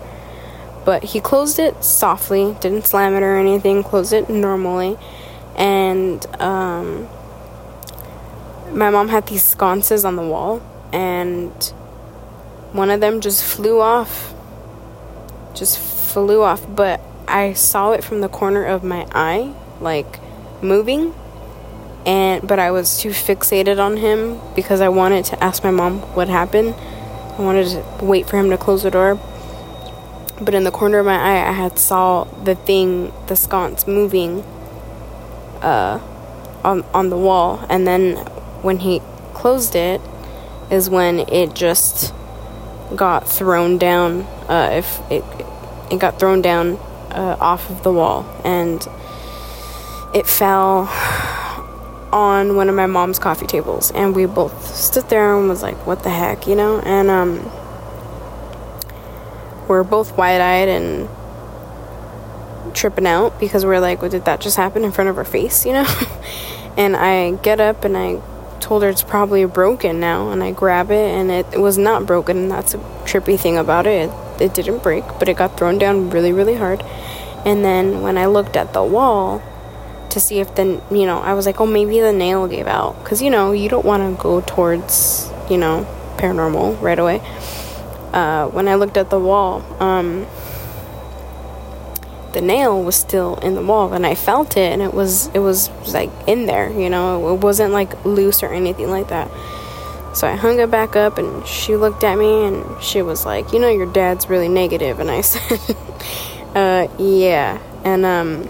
but 0.86 1.04
he 1.04 1.20
closed 1.20 1.60
it 1.60 1.84
softly, 1.84 2.56
didn't 2.60 2.86
slam 2.86 3.14
it 3.16 3.24
or 3.24 3.38
anything, 3.38 3.84
closed 3.84 4.14
it 4.14 4.30
normally. 4.30 4.98
And 5.56 6.26
um, 6.42 7.08
my 8.72 8.90
mom 8.90 9.10
had 9.10 9.28
these 9.28 9.44
sconces 9.44 10.06
on 10.06 10.16
the 10.16 10.24
wall, 10.24 10.62
and 10.94 11.52
one 12.72 12.90
of 12.90 13.02
them 13.02 13.20
just 13.20 13.44
flew 13.44 13.82
off. 13.82 14.34
Just 15.54 15.78
flew 15.80 16.42
off, 16.44 16.66
but 16.74 17.02
I 17.28 17.54
saw 17.54 17.92
it 17.92 18.04
from 18.04 18.22
the 18.22 18.30
corner 18.30 18.64
of 18.64 18.84
my 18.84 19.06
eye, 19.12 19.54
like 19.82 20.20
moving. 20.64 21.14
And 22.06 22.48
but 22.48 22.60
I 22.60 22.72
was 22.72 23.00
too 23.00 23.10
fixated 23.10 23.80
on 23.80 23.98
him 23.98 24.40
because 24.56 24.82
I 24.82 24.90
wanted 24.90 25.26
to 25.26 25.44
ask 25.44 25.64
my 25.64 25.72
mom 25.72 26.00
what 26.16 26.30
happened. 26.30 26.76
I 27.38 27.42
wanted 27.42 27.70
to 27.70 28.06
wait 28.06 28.30
for 28.30 28.38
him 28.38 28.50
to 28.52 28.58
close 28.58 28.84
the 28.84 28.92
door. 28.92 29.20
But 30.40 30.54
in 30.54 30.64
the 30.64 30.72
corner 30.72 31.00
of 31.00 31.06
my 31.06 31.16
eye, 31.16 31.48
I 31.48 31.54
had 31.54 31.80
saw 31.80 32.26
the 32.44 32.56
thing, 32.56 33.14
the 33.28 33.36
sconce 33.36 33.88
moving 33.88 34.42
uh, 35.62 36.00
on 36.64 36.84
on 36.94 37.10
the 37.10 37.18
wall, 37.18 37.66
and 37.70 37.88
then 37.88 38.18
when 38.62 38.80
he 38.80 39.02
closed 39.34 39.76
it, 39.76 40.02
is 40.74 40.90
when 40.90 41.20
it 41.20 41.54
just 41.54 42.14
got 42.96 43.30
thrown 43.30 43.78
down. 43.78 44.22
Uh, 44.50 44.70
if 44.74 45.00
it 45.12 45.24
it 45.92 46.00
got 46.00 46.20
thrown 46.20 46.42
down 46.42 46.78
uh, 47.12 47.38
off 47.40 47.70
of 47.70 47.84
the 47.84 47.94
wall, 47.94 48.26
and 48.44 48.86
it 50.16 50.26
fell 50.26 50.90
on 52.12 52.56
one 52.56 52.70
of 52.70 52.76
my 52.76 52.88
mom's 52.88 53.20
coffee 53.20 53.46
tables, 53.46 53.92
and 53.92 54.16
we 54.16 54.26
both 54.26 54.76
stood 54.76 55.08
there 55.10 55.38
and 55.38 55.48
was 55.48 55.62
like, 55.62 55.86
"What 55.86 56.02
the 56.04 56.10
heck," 56.10 56.48
you 56.48 56.56
know? 56.56 56.80
And 56.80 57.10
um, 57.10 57.52
we're 59.68 59.84
both 59.84 60.18
wide-eyed 60.18 60.70
and 60.70 61.08
tripping 62.76 63.06
out 63.06 63.40
because 63.40 63.64
we're 63.64 63.80
like, 63.80 64.02
well, 64.02 64.10
"Did 64.10 64.26
that 64.26 64.42
just 64.42 64.58
happen 64.58 64.84
in 64.84 64.92
front 64.92 65.12
of 65.12 65.20
our 65.20 65.24
face?" 65.24 65.68
You 65.68 65.74
know? 65.74 65.88
and 66.78 66.96
I 66.96 67.32
get 67.44 67.60
up 67.60 67.86
and 67.86 67.96
I 67.96 68.22
told 68.64 68.82
her 68.82 68.90
it's 68.90 69.04
probably 69.04 69.44
broken 69.46 70.00
now, 70.00 70.32
and 70.32 70.42
I 70.42 70.52
grab 70.52 70.90
it, 70.90 71.12
and 71.12 71.30
it, 71.30 71.60
was 71.60 71.78
not 71.78 72.06
broken. 72.06 72.38
And 72.38 72.52
that's 72.52 72.74
a 72.74 72.78
trippy 73.04 73.38
thing 73.38 73.58
about 73.58 73.86
it. 73.86 74.10
it. 74.10 74.42
It 74.42 74.54
didn't 74.54 74.82
break, 74.82 75.04
but 75.20 75.28
it 75.28 75.38
got 75.38 75.58
thrown 75.58 75.78
down 75.78 76.10
really, 76.10 76.32
really 76.32 76.56
hard. 76.56 76.82
And 77.46 77.64
then 77.64 78.02
when 78.02 78.18
I 78.18 78.26
looked 78.26 78.56
at 78.56 78.72
the 78.74 78.84
wall 78.84 79.42
to 80.10 80.20
see 80.20 80.40
if 80.40 80.56
the, 80.56 80.82
you 80.90 81.06
know, 81.06 81.20
I 81.20 81.34
was 81.34 81.46
like, 81.46 81.60
oh, 81.60 81.66
maybe 81.66 82.00
the 82.00 82.14
nail 82.14 82.48
gave 82.48 82.68
out. 82.68 83.04
Because, 83.04 83.22
you 83.22 83.30
know, 83.30 83.52
you 83.52 83.68
don't 83.68 83.86
want 83.86 84.02
to 84.18 84.22
go 84.22 84.42
towards, 84.42 85.30
you 85.50 85.58
know, 85.58 85.86
paranormal 86.18 86.82
right 86.82 86.98
away. 86.98 87.22
Uh, 88.14 88.48
when 88.48 88.68
I 88.68 88.76
looked 88.76 88.96
at 88.96 89.10
the 89.10 89.20
wall, 89.20 89.62
um, 89.82 90.26
the 92.34 92.42
nail 92.42 92.84
was 92.84 92.96
still 92.96 93.36
in 93.38 93.56
the 93.56 93.62
wall 93.62 93.94
and 93.94 94.06
I 94.06 94.16
felt 94.16 94.58
it 94.58 94.72
and 94.74 94.82
it 94.82 94.94
was 94.94 95.28
it 95.28 95.40
was 95.40 95.70
like 95.94 96.10
in 96.28 96.46
there, 96.48 96.72
you 96.72 96.90
know, 96.90 97.34
it 97.34 97.40
wasn't 97.40 97.74
like 97.74 98.04
loose 98.06 98.44
or 98.44 98.48
anything 98.48 98.90
like 98.90 99.10
that. 99.10 99.30
So 100.14 100.28
I 100.28 100.36
hung 100.36 100.60
it 100.60 100.70
back 100.70 100.96
up 100.96 101.18
and 101.18 101.46
she 101.48 101.76
looked 101.76 102.04
at 102.04 102.18
me 102.18 102.46
and 102.46 102.84
she 102.84 103.02
was 103.02 103.26
like, 103.26 103.52
"You 103.52 103.60
know 103.60 103.70
your 103.70 103.92
dad's 103.92 104.30
really 104.30 104.50
negative." 104.50 105.00
And 105.00 105.10
I 105.10 105.22
said, 105.32 105.60
"Uh, 106.56 106.88
yeah." 107.00 107.60
And 107.84 108.06
um 108.06 108.50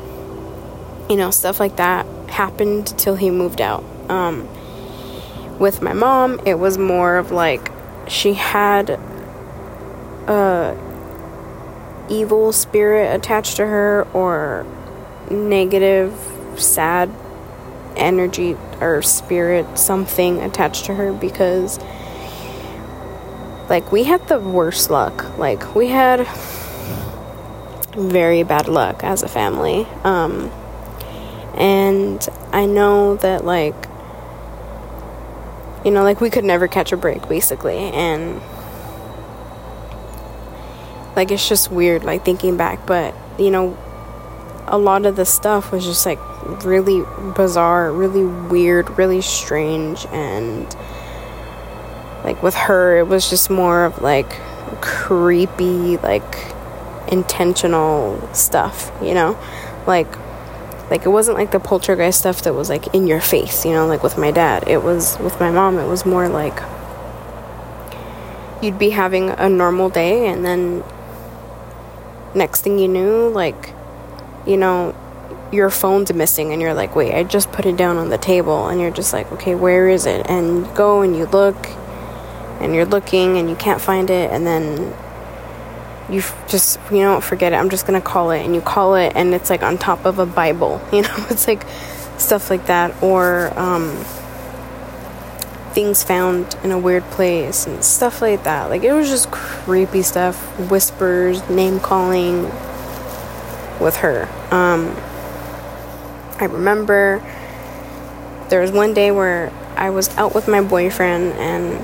you 1.10 1.18
know, 1.18 1.32
stuff 1.32 1.60
like 1.60 1.76
that 1.78 2.06
happened 2.30 2.88
till 2.98 3.16
he 3.16 3.30
moved 3.30 3.62
out. 3.62 3.84
Um 4.10 4.48
with 5.60 5.82
my 5.82 5.94
mom, 5.94 6.40
it 6.46 6.56
was 6.56 6.78
more 6.78 7.18
of 7.18 7.32
like 7.32 7.72
she 8.08 8.34
had 8.34 9.00
uh 10.28 10.76
evil 12.10 12.52
spirit 12.52 13.14
attached 13.16 13.58
to 13.58 13.66
her 13.66 14.08
or 14.14 14.66
negative, 15.30 16.14
sad 16.58 17.10
energy 17.96 18.58
or 18.82 19.02
spirit, 19.02 19.78
something 19.78 20.42
attached 20.42 20.86
to 20.86 20.96
her 20.96 21.14
because, 21.14 21.80
like, 23.70 23.92
we 23.92 24.04
had 24.04 24.28
the 24.28 24.40
worst 24.40 24.90
luck. 24.90 25.38
Like, 25.38 25.76
we 25.76 25.88
had 25.88 26.28
very 27.96 28.44
bad 28.44 28.68
luck 28.68 29.04
as 29.04 29.24
a 29.24 29.28
family. 29.28 29.86
Um, 30.04 30.52
and 31.56 32.28
I 32.52 32.66
know 32.66 33.16
that, 33.18 33.46
like, 33.46 33.76
you 35.86 35.92
know, 35.92 36.04
like, 36.04 36.20
we 36.22 36.30
could 36.30 36.46
never 36.46 36.68
catch 36.68 36.92
a 36.92 36.98
break, 36.98 37.28
basically. 37.30 37.78
And 37.78 38.42
like 41.16 41.32
it's 41.32 41.48
just 41.48 41.72
weird 41.72 42.04
like 42.04 42.26
thinking 42.26 42.58
back 42.58 42.86
but 42.86 43.14
you 43.38 43.52
know 43.52 43.78
a 44.68 44.78
lot 44.78 45.06
of 45.06 45.16
the 45.16 45.26
stuff 45.26 45.72
was 45.72 45.86
just 45.86 46.06
like 46.06 46.20
really 46.64 47.04
bizarre 47.36 47.92
really 47.92 48.24
weird 48.24 48.90
really 48.98 49.22
strange 49.22 50.06
and 50.08 50.76
like 52.24 52.42
with 52.42 52.56
her 52.56 52.98
it 52.98 53.08
was 53.08 53.30
just 53.30 53.50
more 53.50 53.86
of 53.86 54.02
like 54.02 54.30
creepy 54.82 55.98
like 55.98 56.54
intentional 57.12 58.20
stuff 58.34 58.92
you 59.02 59.14
know? 59.14 59.38
Like 59.86 60.08
like 60.90 61.06
it 61.06 61.10
wasn't 61.10 61.38
like 61.38 61.52
the 61.52 61.60
poltergeist 61.60 62.20
stuff 62.20 62.42
that 62.44 62.54
was 62.54 62.70
like 62.70 62.94
in 62.94 63.08
your 63.08 63.22
face 63.22 63.66
you 63.66 63.72
know 63.72 63.88
like 63.88 64.04
with 64.04 64.18
my 64.18 64.32
dad. 64.32 64.68
It 64.68 64.84
was 64.84 65.18
with 65.20 65.40
my 65.40 65.52
mom 65.52 65.78
it 65.78 65.88
was 65.88 66.06
more 66.06 66.30
like 66.30 66.58
you'd 68.62 68.80
be 68.80 68.92
having 68.92 69.30
a 69.30 69.50
normal 69.50 69.90
day 69.90 70.28
and 70.28 70.46
then 70.46 70.84
next 72.36 72.62
thing 72.62 72.80
you 72.80 72.88
knew, 72.88 73.30
like, 73.30 73.74
you 74.46 74.58
know, 74.58 74.96
your 75.52 75.70
phone's 75.70 76.12
missing 76.14 76.52
and 76.52 76.62
you're 76.62 76.74
like, 76.74 76.96
wait, 76.96 77.14
I 77.14 77.24
just 77.24 77.52
put 77.52 77.66
it 77.66 77.78
down 77.78 77.98
on 77.98 78.10
the 78.10 78.18
table. 78.18 78.68
And 78.68 78.82
you're 78.82 78.92
just 78.92 79.14
like, 79.14 79.32
okay, 79.34 79.56
where 79.56 79.88
is 79.88 80.06
it? 80.06 80.26
And 80.30 80.66
you 80.66 80.72
go 80.74 81.02
and 81.02 81.16
you 81.16 81.26
look 81.26 81.68
and 82.60 82.74
you're 82.74 82.86
looking 82.86 83.38
and 83.38 83.50
you 83.50 83.56
can't 83.56 83.80
find 83.80 84.10
it. 84.10 84.32
And 84.32 84.48
then 84.48 84.96
you 86.10 86.24
just, 86.48 86.80
you 86.92 87.00
know, 87.00 87.22
forget 87.22 87.54
it. 87.54 87.58
I'm 87.58 87.70
just 87.70 87.86
going 87.86 88.00
to 88.02 88.06
call 88.06 88.32
it. 88.32 88.44
And 88.44 88.56
you 88.56 88.62
call 88.62 88.96
it 88.96 89.14
and 89.16 89.34
it's 89.34 89.50
like 89.50 89.64
on 89.64 89.78
top 89.78 90.06
of 90.06 90.20
a 90.20 90.26
Bible. 90.26 90.82
You 90.92 91.04
know, 91.04 91.26
it's 91.30 91.48
like 91.48 91.64
stuff 92.18 92.50
like 92.50 92.66
that. 92.68 93.02
Or, 93.04 93.58
um, 93.58 94.04
things 95.74 96.04
found 96.04 96.56
in 96.64 96.72
a 96.72 96.78
weird 96.78 97.04
place 97.06 97.66
and 97.66 97.84
stuff 97.84 98.22
like 98.22 98.44
that. 98.44 98.70
Like 98.70 98.84
it 98.84 98.94
was 98.94 99.10
just 99.10 99.32
creepy 99.32 100.02
stuff, 100.04 100.38
whispers, 100.70 101.48
name 101.50 101.80
calling 101.80 102.44
with 103.80 103.98
her. 103.98 104.28
Um, 104.52 104.96
I 106.40 106.46
remember 106.46 107.22
there 108.50 108.62
was 108.62 108.72
one 108.72 108.94
day 108.94 109.12
where 109.12 109.52
I 109.76 109.90
was 109.90 110.16
out 110.18 110.36
with 110.36 110.48
my 110.48 110.62
boyfriend 110.62 111.34
and 111.34 111.80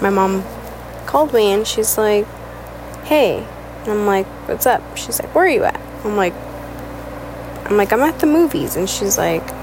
my 0.00 0.10
mom 0.10 0.44
called 1.06 1.32
me 1.32 1.52
and 1.52 1.66
she's 1.66 1.98
like, 1.98 2.26
"Hey," 3.04 3.44
and 3.82 3.92
I'm 3.92 4.06
like, 4.06 4.26
"What's 4.46 4.66
up?" 4.66 4.82
She's 4.96 5.20
like, 5.20 5.34
"Where 5.34 5.44
are 5.44 5.48
you 5.48 5.64
at?" 5.64 5.80
I'm 6.04 6.16
like, 6.16 6.34
"I'm 7.64 7.76
like 7.76 7.92
I'm 7.92 8.02
at 8.02 8.20
the 8.20 8.26
movies," 8.26 8.76
and 8.76 8.88
she's 8.88 9.18
like 9.18 9.57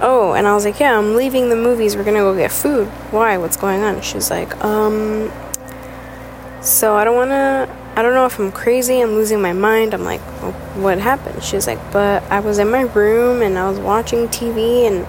oh, 0.00 0.32
and 0.32 0.46
I 0.46 0.54
was 0.54 0.64
like, 0.64 0.80
yeah, 0.80 0.98
I'm 0.98 1.16
leaving 1.16 1.48
the 1.48 1.56
movies. 1.56 1.96
We're 1.96 2.04
gonna 2.04 2.18
go 2.18 2.34
get 2.36 2.52
food. 2.52 2.88
Why? 3.10 3.38
What's 3.38 3.56
going 3.56 3.82
on? 3.82 4.00
She's 4.02 4.30
like, 4.30 4.62
um, 4.64 5.32
so 6.60 6.96
I 6.96 7.04
don't 7.04 7.16
wanna, 7.16 7.68
I 7.96 8.02
don't 8.02 8.14
know 8.14 8.26
if 8.26 8.38
I'm 8.38 8.52
crazy, 8.52 9.00
I'm 9.00 9.12
losing 9.12 9.40
my 9.40 9.52
mind. 9.52 9.94
I'm 9.94 10.04
like, 10.04 10.20
well, 10.42 10.52
what 10.82 10.98
happened? 10.98 11.42
She's 11.42 11.66
like, 11.66 11.78
but 11.92 12.22
I 12.24 12.40
was 12.40 12.58
in 12.58 12.70
my 12.70 12.82
room 12.82 13.42
and 13.42 13.58
I 13.58 13.68
was 13.68 13.78
watching 13.78 14.28
TV 14.28 14.86
and 14.86 15.06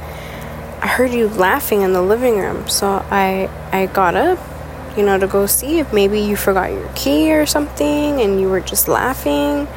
I 0.82 0.88
heard 0.88 1.12
you 1.12 1.28
laughing 1.28 1.82
in 1.82 1.94
the 1.94 2.02
living 2.02 2.38
room. 2.38 2.68
So 2.70 3.06
I, 3.12 3.50
I 3.72 3.88
got 3.88 4.16
up, 4.16 4.40
you 4.98 5.04
know, 5.04 5.18
to 5.20 5.28
go 5.28 5.46
see 5.46 5.80
if 5.80 5.92
maybe 5.94 6.20
you 6.20 6.36
forgot 6.36 6.72
your 6.72 6.90
key 6.96 7.34
or 7.34 7.46
something 7.46 8.22
and 8.22 8.40
you 8.40 8.50
were 8.50 8.62
just 8.62 8.88
laughing. 8.88 9.68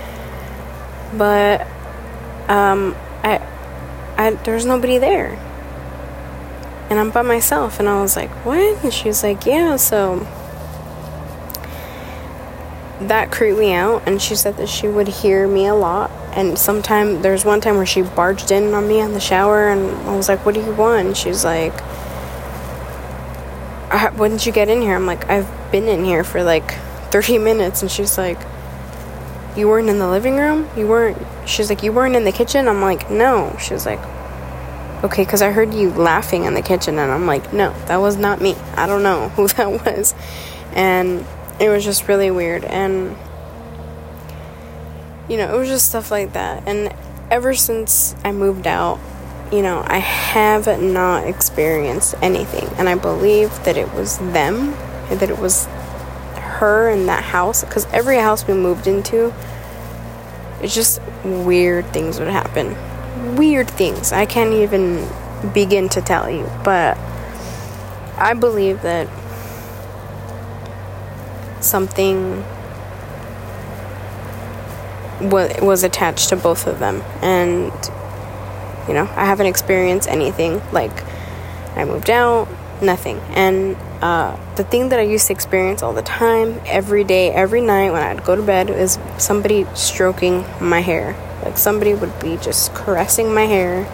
But, 1.17 1.67
um, 2.49 2.97
I, 3.23 3.41
I, 4.17 4.31
there's 4.31 4.65
nobody 4.65 4.99
there. 4.99 5.39
And 6.91 6.99
I'm 6.99 7.11
by 7.11 7.23
myself. 7.23 7.79
And 7.79 7.89
I 7.89 8.01
was 8.01 8.17
like, 8.17 8.31
what? 8.45 8.85
And 8.85 8.93
she 8.93 9.09
was 9.09 9.23
like, 9.23 9.47
yeah, 9.47 9.77
so 9.77 10.27
that 13.01 13.31
creeped 13.33 13.59
me 13.59 13.73
out. 13.73 14.03
And 14.07 14.21
she 14.21 14.35
said 14.35 14.57
that 14.59 14.69
she 14.69 14.89
would 14.89 15.09
hear 15.09 15.49
me 15.49 15.67
a 15.67 15.75
lot. 15.75 16.11
And 16.35 16.59
sometime, 16.59 17.23
there's 17.23 17.45
one 17.45 17.61
time 17.61 17.77
where 17.77 17.87
she 17.87 18.03
barged 18.03 18.51
in 18.51 18.75
on 18.75 18.89
me 18.89 19.01
in 19.01 19.13
the 19.13 19.21
shower. 19.21 19.69
And 19.69 19.91
I 20.09 20.17
was 20.17 20.29
like, 20.29 20.45
what 20.45 20.55
do 20.55 20.63
you 20.63 20.73
want? 20.73 21.07
And 21.09 21.17
she 21.17 21.29
was 21.29 21.45
like, 21.45 21.75
uh, 23.93 24.11
when 24.13 24.33
did 24.33 24.47
you 24.47 24.53
get 24.53 24.69
in 24.69 24.81
here? 24.81 24.95
I'm 24.95 25.07
like, 25.07 25.29
I've 25.29 25.49
been 25.71 25.89
in 25.89 26.05
here 26.05 26.25
for 26.25 26.43
like 26.43 26.73
30 27.11 27.39
minutes. 27.39 27.83
And 27.83 27.91
she's 27.91 28.17
like, 28.17 28.39
you 29.57 29.69
weren't 29.69 29.89
in 29.89 29.99
the 29.99 30.09
living 30.09 30.37
room? 30.37 30.69
You 30.77 30.87
weren't, 30.87 31.19
she's 31.47 31.69
like, 31.69 31.83
you 31.83 31.93
weren't 31.93 32.17
in 32.17 32.25
the 32.25 32.33
kitchen? 32.33 32.69
I'm 32.69 32.81
like, 32.81 33.11
no. 33.11 33.57
She's 33.61 33.85
like, 33.85 34.01
okay, 35.05 35.25
because 35.25 35.43
I 35.43 35.51
heard 35.51 35.75
you 35.75 35.91
laughing 35.91 36.45
in 36.45 36.55
the 36.55 36.63
kitchen, 36.63 36.99
and 36.99 37.11
I'm 37.11 37.27
like, 37.27 37.53
no, 37.53 37.73
that 37.87 37.97
was 37.97 38.17
not 38.17 38.41
me. 38.41 38.55
I 38.77 38.87
don't 38.87 39.03
know 39.03 39.29
who 39.31 39.49
that 39.57 39.71
was. 39.71 40.15
And 40.73 41.27
it 41.61 41.69
was 41.69 41.85
just 41.85 42.09
really 42.09 42.31
weird. 42.31 42.65
And, 42.65 43.17
you 45.29 45.37
know, 45.37 45.55
it 45.55 45.59
was 45.59 45.69
just 45.69 45.89
stuff 45.89 46.11
like 46.11 46.33
that. 46.33 46.67
And 46.67 46.95
ever 47.31 47.55
since 47.55 48.15
I 48.25 48.33
moved 48.33 48.67
out, 48.67 49.01
you 49.53 49.61
know, 49.61 49.85
I 49.87 49.99
have 49.99 50.67
not 50.81 51.27
experienced 51.27 52.15
anything. 52.23 52.69
And 52.79 52.89
I 52.89 52.95
believe 52.95 53.51
that 53.65 53.77
it 53.77 53.93
was 53.93 54.19
them, 54.19 54.71
that 55.11 55.29
it 55.29 55.39
was 55.39 55.67
her 56.63 56.89
in 56.89 57.07
that 57.07 57.25
house. 57.25 57.65
Because 57.65 57.87
every 57.87 58.19
house 58.19 58.47
we 58.47 58.55
moved 58.55 58.87
into, 58.87 59.35
it's 60.61 60.75
just 60.75 61.01
weird 61.25 61.87
things 61.87 62.21
would 62.21 62.29
happen. 62.29 62.77
Weird 63.37 63.69
things. 63.69 64.13
I 64.13 64.27
can't 64.27 64.55
even 64.55 65.09
begin 65.53 65.89
to 65.91 66.01
tell 66.01 66.31
you. 66.31 66.49
But 66.65 66.97
I 68.17 68.35
believe 68.35 68.83
that 68.83 69.09
something 71.61 72.45
was, 75.21 75.53
was 75.61 75.83
attached 75.83 76.29
to 76.29 76.37
both 76.37 76.69
of 76.69 76.79
them. 76.79 77.03
And 77.23 77.73
you 78.87 78.95
know, 78.95 79.05
I 79.17 79.25
haven't 79.25 79.47
experienced 79.47 80.09
anything. 80.09 80.63
Like, 80.73 80.93
I 81.77 81.85
moved 81.85 82.11
out, 82.11 82.49
nothing. 82.81 83.19
And 83.31 83.77
uh, 84.03 84.37
the 84.57 84.65
thing 84.65 84.89
that 84.89 84.99
I 84.99 85.03
used 85.03 85.29
to 85.29 85.33
experience 85.33 85.81
all 85.81 85.93
the 85.93 86.03
time, 86.03 86.61
every 86.67 87.05
day, 87.05 87.31
every 87.31 87.61
night 87.61 87.93
when 87.93 88.03
I'd 88.03 88.25
go 88.25 88.35
to 88.35 88.43
bed, 88.43 88.69
is 88.69 88.99
somebody 89.17 89.65
stroking 89.75 90.45
my 90.61 90.81
hair. 90.81 91.17
Like, 91.45 91.57
somebody 91.57 91.95
would 91.95 92.19
be 92.19 92.37
just 92.37 92.75
caressing 92.75 93.33
my 93.33 93.45
hair 93.45 93.85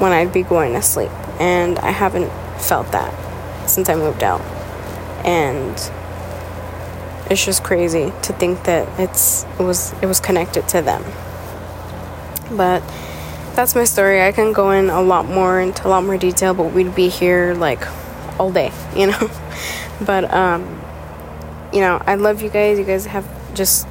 when 0.00 0.10
I'd 0.10 0.32
be 0.32 0.42
going 0.42 0.72
to 0.72 0.82
sleep. 0.82 1.12
And 1.40 1.78
I 1.78 1.90
haven't 1.90 2.30
felt 2.60 2.90
that 2.90 3.14
since 3.70 3.88
I 3.88 3.94
moved 3.94 4.24
out. 4.24 4.40
And 5.24 5.70
it's 7.30 7.44
just 7.44 7.62
crazy 7.62 8.12
to 8.22 8.32
think 8.32 8.64
that 8.64 8.88
it's 9.00 9.44
it 9.58 9.62
was 9.62 9.92
it 10.02 10.06
was 10.06 10.20
connected 10.20 10.68
to 10.68 10.82
them. 10.82 11.02
But 12.56 12.82
that's 13.54 13.74
my 13.74 13.84
story. 13.84 14.22
I 14.22 14.32
can 14.32 14.52
go 14.52 14.72
in 14.72 14.90
a 14.90 15.00
lot 15.00 15.26
more 15.26 15.60
into 15.60 15.86
a 15.86 15.88
lot 15.88 16.04
more 16.04 16.18
detail, 16.18 16.52
but 16.52 16.72
we'd 16.72 16.94
be 16.94 17.08
here 17.08 17.54
like 17.54 17.80
all 18.38 18.52
day, 18.52 18.72
you 18.96 19.06
know. 19.06 19.30
but 20.04 20.32
um, 20.32 20.80
you 21.72 21.80
know, 21.80 22.00
I 22.06 22.14
love 22.14 22.42
you 22.42 22.50
guys. 22.50 22.78
You 22.78 22.84
guys 22.84 23.06
have 23.06 23.26
just 23.54 23.86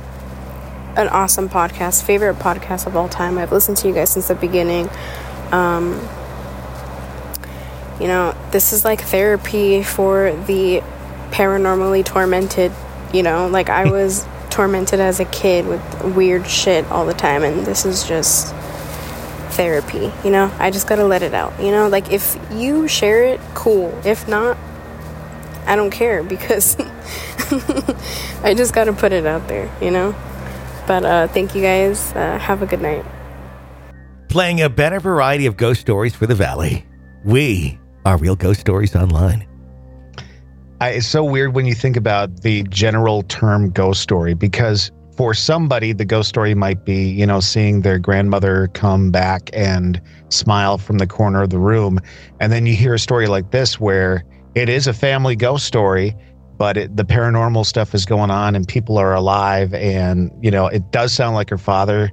an 0.96 1.08
awesome 1.08 1.50
podcast, 1.50 2.04
favorite 2.04 2.38
podcast 2.38 2.86
of 2.86 2.96
all 2.96 3.10
time. 3.10 3.38
I've 3.38 3.52
listened 3.52 3.78
to 3.78 3.88
you 3.88 3.94
guys 3.94 4.12
since 4.12 4.28
the 4.28 4.36
beginning. 4.36 4.90
Um, 5.52 6.08
you 8.00 8.08
know, 8.08 8.36
this 8.52 8.74
is 8.74 8.86
like 8.86 9.02
therapy 9.02 9.84
for 9.84 10.34
the 10.48 10.82
paranormally 11.32 12.06
tormented. 12.06 12.72
You 13.14 13.24
know, 13.24 13.48
like 13.48 13.70
I 13.70 13.90
was 13.92 14.26
tormented 14.50 15.00
as 15.00 15.20
a 15.20 15.26
kid 15.26 15.68
with 15.68 16.04
weird 16.16 16.48
shit 16.48 16.86
all 16.92 17.06
the 17.06 17.14
time, 17.14 17.44
and 17.44 17.66
this 17.66 17.86
is 17.86 18.04
just 18.04 18.54
therapy, 19.54 20.12
you 20.24 20.32
know? 20.32 20.52
I 20.60 20.72
just 20.72 20.88
gotta 20.88 21.06
let 21.06 21.24
it 21.24 21.34
out, 21.34 21.60
you 21.60 21.72
know? 21.72 21.88
Like, 21.88 22.12
if 22.12 22.38
you 22.52 22.88
share 22.88 23.24
it, 23.24 23.40
cool. 23.54 23.98
If 24.06 24.28
not, 24.28 24.58
I 25.66 25.76
don't 25.76 25.92
care 25.92 26.24
because 26.24 26.76
I 28.44 28.54
just 28.56 28.74
gotta 28.74 28.94
put 28.94 29.12
it 29.12 29.26
out 29.26 29.48
there, 29.48 29.72
you 29.82 29.92
know? 29.92 30.16
But 30.86 31.06
uh, 31.06 31.28
thank 31.28 31.56
you 31.56 31.62
guys. 31.62 32.12
Uh, 32.14 32.38
have 32.40 32.62
a 32.62 32.66
good 32.66 32.82
night. 32.82 33.06
Playing 34.28 34.62
a 34.62 34.70
better 34.70 35.00
variety 35.00 35.46
of 35.46 35.58
ghost 35.58 35.82
stories 35.82 36.16
for 36.16 36.26
the 36.26 36.36
Valley. 36.36 36.86
We 37.24 37.80
are 38.06 38.18
Real 38.18 38.36
Ghost 38.36 38.60
Stories 38.60 38.96
Online. 38.96 39.48
I, 40.82 40.90
it's 40.90 41.08
so 41.08 41.24
weird 41.24 41.56
when 41.56 41.66
you 41.66 41.76
think 41.76 41.96
about 41.96 42.42
the 42.42 42.64
general 42.64 43.24
term 43.24 43.70
ghost 43.70 44.02
story 44.02 44.34
because 44.34 44.92
for 45.16 45.34
somebody, 45.34 45.94
the 45.94 46.06
ghost 46.06 46.30
story 46.30 46.56
might 46.56 46.86
be, 46.86 47.10
you 47.10 47.26
know, 47.26 47.40
seeing 47.40 47.82
their 47.82 48.00
grandmother 48.00 48.68
come 48.74 49.12
back 49.12 49.50
and 49.54 50.02
smile 50.30 50.78
from 50.78 50.98
the 50.98 51.08
corner 51.08 51.44
of 51.44 51.50
the 51.50 51.60
room. 51.60 52.00
And 52.40 52.52
then 52.52 52.66
you 52.66 52.76
hear 52.76 52.94
a 52.94 53.00
story 53.00 53.28
like 53.28 53.52
this 53.52 53.80
where 53.80 54.24
it 54.56 54.70
is 54.70 54.88
a 54.88 54.94
family 54.94 55.36
ghost 55.36 55.66
story, 55.66 56.16
but 56.58 56.78
it, 56.78 56.98
the 56.98 57.06
paranormal 57.06 57.66
stuff 57.66 57.94
is 57.94 58.06
going 58.06 58.32
on 58.32 58.56
and 58.56 58.68
people 58.68 58.98
are 58.98 59.14
alive. 59.14 59.74
And, 59.74 60.32
you 60.42 60.52
know, 60.52 60.68
it 60.68 60.92
does 60.92 61.14
sound 61.14 61.36
like 61.36 61.50
her 61.50 61.58
father 61.58 62.12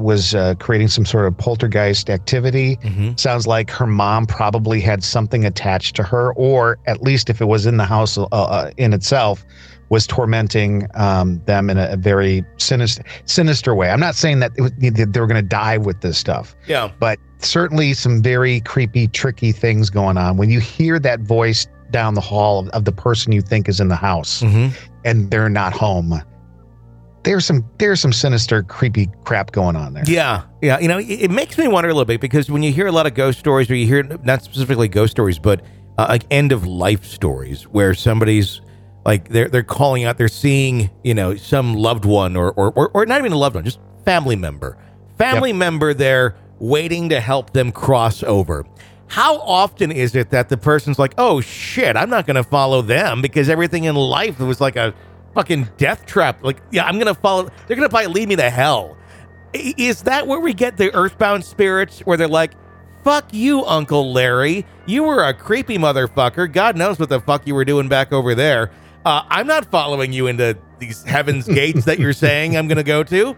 was 0.00 0.34
uh, 0.34 0.54
creating 0.56 0.88
some 0.88 1.04
sort 1.04 1.26
of 1.26 1.36
poltergeist 1.36 2.10
activity. 2.10 2.76
Mm-hmm. 2.76 3.16
Sounds 3.16 3.46
like 3.46 3.70
her 3.70 3.86
mom 3.86 4.26
probably 4.26 4.80
had 4.80 5.02
something 5.02 5.44
attached 5.44 5.96
to 5.96 6.02
her, 6.02 6.32
or 6.34 6.78
at 6.86 7.02
least 7.02 7.30
if 7.30 7.40
it 7.40 7.46
was 7.46 7.66
in 7.66 7.76
the 7.76 7.84
house 7.84 8.18
uh, 8.18 8.24
uh 8.30 8.70
in 8.76 8.92
itself, 8.92 9.44
was 9.92 10.06
tormenting 10.06 10.88
um, 10.94 11.38
them 11.44 11.68
in 11.68 11.76
a, 11.76 11.90
a, 11.90 11.96
very 11.98 12.42
sinister 12.56 13.04
sinister 13.26 13.74
way. 13.74 13.90
I'm 13.90 14.00
not 14.00 14.14
saying 14.14 14.40
that 14.40 14.52
was, 14.58 14.72
they 14.78 15.20
were 15.20 15.26
going 15.26 15.34
to 15.34 15.42
die 15.42 15.76
with 15.76 16.00
this 16.00 16.16
stuff. 16.16 16.56
Yeah. 16.66 16.90
But 16.98 17.18
certainly 17.40 17.92
some 17.92 18.22
very 18.22 18.60
creepy, 18.60 19.06
tricky 19.06 19.52
things 19.52 19.90
going 19.90 20.16
on. 20.16 20.38
When 20.38 20.48
you 20.48 20.60
hear 20.60 20.98
that 21.00 21.20
voice 21.20 21.66
down 21.90 22.14
the 22.14 22.22
hall 22.22 22.60
of, 22.60 22.68
of 22.68 22.86
the 22.86 22.92
person 22.92 23.32
you 23.32 23.42
think 23.42 23.68
is 23.68 23.80
in 23.80 23.88
the 23.88 23.96
house 23.96 24.40
mm-hmm. 24.40 24.74
and 25.04 25.30
they're 25.30 25.50
not 25.50 25.74
home, 25.74 26.22
there's 27.24 27.44
some 27.44 27.62
there's 27.76 28.00
some 28.00 28.14
sinister, 28.14 28.62
creepy 28.62 29.10
crap 29.24 29.52
going 29.52 29.76
on 29.76 29.92
there. 29.92 30.04
Yeah, 30.06 30.44
yeah. 30.62 30.78
You 30.78 30.88
know, 30.88 31.00
it, 31.00 31.04
it, 31.04 31.30
makes 31.30 31.58
me 31.58 31.68
wonder 31.68 31.90
a 31.90 31.92
little 31.92 32.06
bit 32.06 32.22
because 32.22 32.50
when 32.50 32.62
you 32.62 32.72
hear 32.72 32.86
a 32.86 32.92
lot 32.92 33.06
of 33.06 33.12
ghost 33.12 33.38
stories, 33.38 33.70
or 33.70 33.74
you 33.74 33.86
hear 33.86 34.04
not 34.24 34.42
specifically 34.42 34.88
ghost 34.88 35.10
stories, 35.10 35.38
but 35.38 35.62
uh, 35.98 36.06
like 36.08 36.24
end 36.30 36.50
of 36.50 36.66
life 36.66 37.04
stories, 37.04 37.64
where 37.64 37.92
somebody's 37.92 38.62
like 39.04 39.28
they're 39.28 39.48
they're 39.48 39.62
calling 39.62 40.04
out, 40.04 40.18
they're 40.18 40.28
seeing 40.28 40.90
you 41.02 41.14
know 41.14 41.34
some 41.36 41.74
loved 41.74 42.04
one 42.04 42.36
or 42.36 42.52
or 42.52 42.72
or, 42.72 42.90
or 42.94 43.06
not 43.06 43.18
even 43.18 43.32
a 43.32 43.38
loved 43.38 43.56
one, 43.56 43.64
just 43.64 43.80
family 44.04 44.36
member, 44.36 44.76
family 45.18 45.50
yep. 45.50 45.58
member 45.58 45.94
there 45.94 46.36
waiting 46.58 47.08
to 47.08 47.20
help 47.20 47.52
them 47.52 47.72
cross 47.72 48.22
over. 48.22 48.64
How 49.08 49.38
often 49.40 49.92
is 49.92 50.14
it 50.14 50.30
that 50.30 50.48
the 50.48 50.56
person's 50.56 50.98
like, 50.98 51.14
"Oh 51.18 51.40
shit, 51.40 51.96
I'm 51.96 52.10
not 52.10 52.26
going 52.26 52.36
to 52.36 52.44
follow 52.44 52.80
them 52.82 53.20
because 53.20 53.48
everything 53.48 53.84
in 53.84 53.94
life 53.94 54.38
was 54.38 54.60
like 54.60 54.76
a 54.76 54.94
fucking 55.34 55.68
death 55.76 56.06
trap." 56.06 56.42
Like, 56.42 56.62
yeah, 56.70 56.84
I'm 56.84 56.94
going 56.94 57.12
to 57.12 57.20
follow. 57.20 57.50
They're 57.66 57.76
going 57.76 57.88
to 57.88 57.90
probably 57.90 58.12
lead 58.12 58.28
me 58.28 58.36
to 58.36 58.50
hell. 58.50 58.96
Is 59.52 60.02
that 60.04 60.26
where 60.26 60.40
we 60.40 60.54
get 60.54 60.78
the 60.78 60.94
earthbound 60.94 61.44
spirits 61.44 62.00
where 62.00 62.16
they're 62.16 62.26
like, 62.26 62.54
fuck 63.04 63.32
you, 63.32 63.64
Uncle 63.64 64.12
Larry. 64.12 64.64
You 64.86 65.04
were 65.04 65.24
a 65.24 65.34
creepy 65.34 65.78
motherfucker. 65.78 66.50
God 66.50 66.76
knows 66.76 66.98
what 66.98 67.08
the 67.08 67.20
fuck 67.20 67.46
you 67.46 67.54
were 67.54 67.64
doing 67.64 67.88
back 67.88 68.12
over 68.12 68.34
there. 68.34 68.70
Uh, 69.04 69.24
I'm 69.28 69.46
not 69.46 69.66
following 69.66 70.12
you 70.12 70.28
into 70.28 70.56
these 70.78 71.02
heaven's 71.02 71.46
gates 71.60 71.84
that 71.86 71.98
you're 71.98 72.12
saying 72.12 72.56
I'm 72.56 72.68
going 72.68 72.76
to 72.76 72.84
go 72.84 73.02
to. 73.04 73.36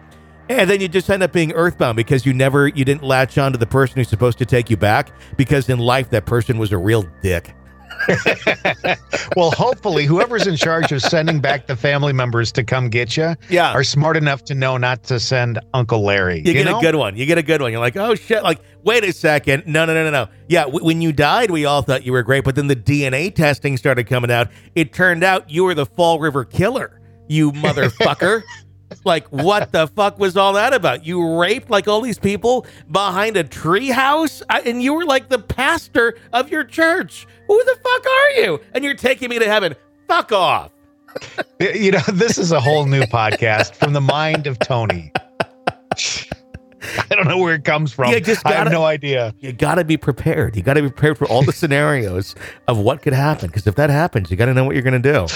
And 0.48 0.68
then 0.68 0.80
you 0.82 0.88
just 0.88 1.08
end 1.08 1.22
up 1.22 1.32
being 1.32 1.52
earthbound 1.52 1.96
because 1.96 2.26
you 2.26 2.34
never, 2.34 2.68
you 2.68 2.84
didn't 2.84 3.02
latch 3.02 3.38
on 3.38 3.52
to 3.52 3.58
the 3.58 3.66
person 3.66 3.96
who's 3.96 4.08
supposed 4.08 4.36
to 4.38 4.44
take 4.44 4.68
you 4.68 4.76
back 4.76 5.10
because 5.38 5.70
in 5.70 5.78
life 5.78 6.10
that 6.10 6.26
person 6.26 6.58
was 6.58 6.70
a 6.72 6.76
real 6.76 7.08
dick. 7.22 7.54
well, 9.36 9.50
hopefully, 9.50 10.04
whoever's 10.04 10.46
in 10.46 10.56
charge 10.56 10.92
of 10.92 11.02
sending 11.02 11.40
back 11.40 11.66
the 11.66 11.76
family 11.76 12.12
members 12.12 12.52
to 12.52 12.64
come 12.64 12.88
get 12.88 13.16
you 13.16 13.34
yeah. 13.48 13.72
are 13.72 13.84
smart 13.84 14.16
enough 14.16 14.44
to 14.44 14.54
know 14.54 14.76
not 14.76 15.02
to 15.04 15.18
send 15.18 15.58
Uncle 15.72 16.02
Larry. 16.02 16.38
You, 16.38 16.44
you 16.44 16.52
get 16.52 16.64
know? 16.66 16.78
a 16.78 16.82
good 16.82 16.96
one. 16.96 17.16
You 17.16 17.26
get 17.26 17.38
a 17.38 17.42
good 17.42 17.60
one. 17.60 17.72
You're 17.72 17.80
like, 17.80 17.96
oh 17.96 18.14
shit! 18.14 18.42
Like, 18.42 18.60
wait 18.82 19.04
a 19.04 19.12
second. 19.12 19.64
No, 19.66 19.84
no, 19.84 19.94
no, 19.94 20.04
no, 20.04 20.10
no. 20.10 20.28
Yeah, 20.48 20.64
w- 20.64 20.84
when 20.84 21.00
you 21.00 21.12
died, 21.12 21.50
we 21.50 21.64
all 21.64 21.82
thought 21.82 22.04
you 22.04 22.12
were 22.12 22.22
great, 22.22 22.44
but 22.44 22.54
then 22.54 22.66
the 22.66 22.76
DNA 22.76 23.34
testing 23.34 23.76
started 23.76 24.04
coming 24.04 24.30
out. 24.30 24.48
It 24.74 24.92
turned 24.92 25.24
out 25.24 25.50
you 25.50 25.64
were 25.64 25.74
the 25.74 25.86
Fall 25.86 26.20
River 26.20 26.44
Killer. 26.44 27.00
You 27.28 27.52
motherfucker. 27.52 28.42
like 29.04 29.26
what 29.28 29.72
the 29.72 29.86
fuck 29.88 30.18
was 30.18 30.36
all 30.36 30.52
that 30.54 30.72
about 30.72 31.04
you 31.04 31.38
raped 31.38 31.70
like 31.70 31.88
all 31.88 32.00
these 32.00 32.18
people 32.18 32.66
behind 32.90 33.36
a 33.36 33.44
tree 33.44 33.88
house 33.88 34.42
and 34.50 34.82
you 34.82 34.94
were 34.94 35.04
like 35.04 35.28
the 35.28 35.38
pastor 35.38 36.16
of 36.32 36.50
your 36.50 36.64
church 36.64 37.26
who 37.46 37.64
the 37.64 37.76
fuck 37.82 38.06
are 38.06 38.30
you? 38.42 38.60
And 38.72 38.84
you're 38.84 38.94
taking 38.94 39.28
me 39.28 39.38
to 39.38 39.46
heaven. 39.46 39.74
Fuck 40.08 40.32
off. 40.32 40.70
you 41.60 41.92
know, 41.92 42.00
this 42.12 42.38
is 42.38 42.52
a 42.52 42.60
whole 42.60 42.86
new 42.86 43.02
podcast 43.02 43.74
from 43.74 43.92
the 43.92 44.00
mind 44.00 44.46
of 44.46 44.58
Tony. 44.58 45.12
I 47.10 47.14
don't 47.14 47.26
know 47.26 47.38
where 47.38 47.54
it 47.54 47.64
comes 47.64 47.92
from. 47.92 48.12
Gotta, 48.12 48.40
I 48.44 48.52
have 48.52 48.70
no 48.70 48.84
idea. 48.84 49.34
You 49.40 49.52
got 49.52 49.76
to 49.76 49.84
be 49.84 49.96
prepared. 49.96 50.56
You 50.56 50.62
got 50.62 50.74
to 50.74 50.82
be 50.82 50.88
prepared 50.88 51.18
for 51.18 51.26
all 51.26 51.42
the 51.42 51.52
scenarios 51.52 52.34
of 52.68 52.78
what 52.78 53.02
could 53.02 53.12
happen. 53.12 53.48
Because 53.48 53.66
if 53.66 53.74
that 53.76 53.90
happens, 53.90 54.30
you 54.30 54.36
got 54.36 54.46
to 54.46 54.54
know 54.54 54.64
what 54.64 54.74
you're 54.74 54.82
going 54.82 55.00
to 55.00 55.12
do. 55.12 55.28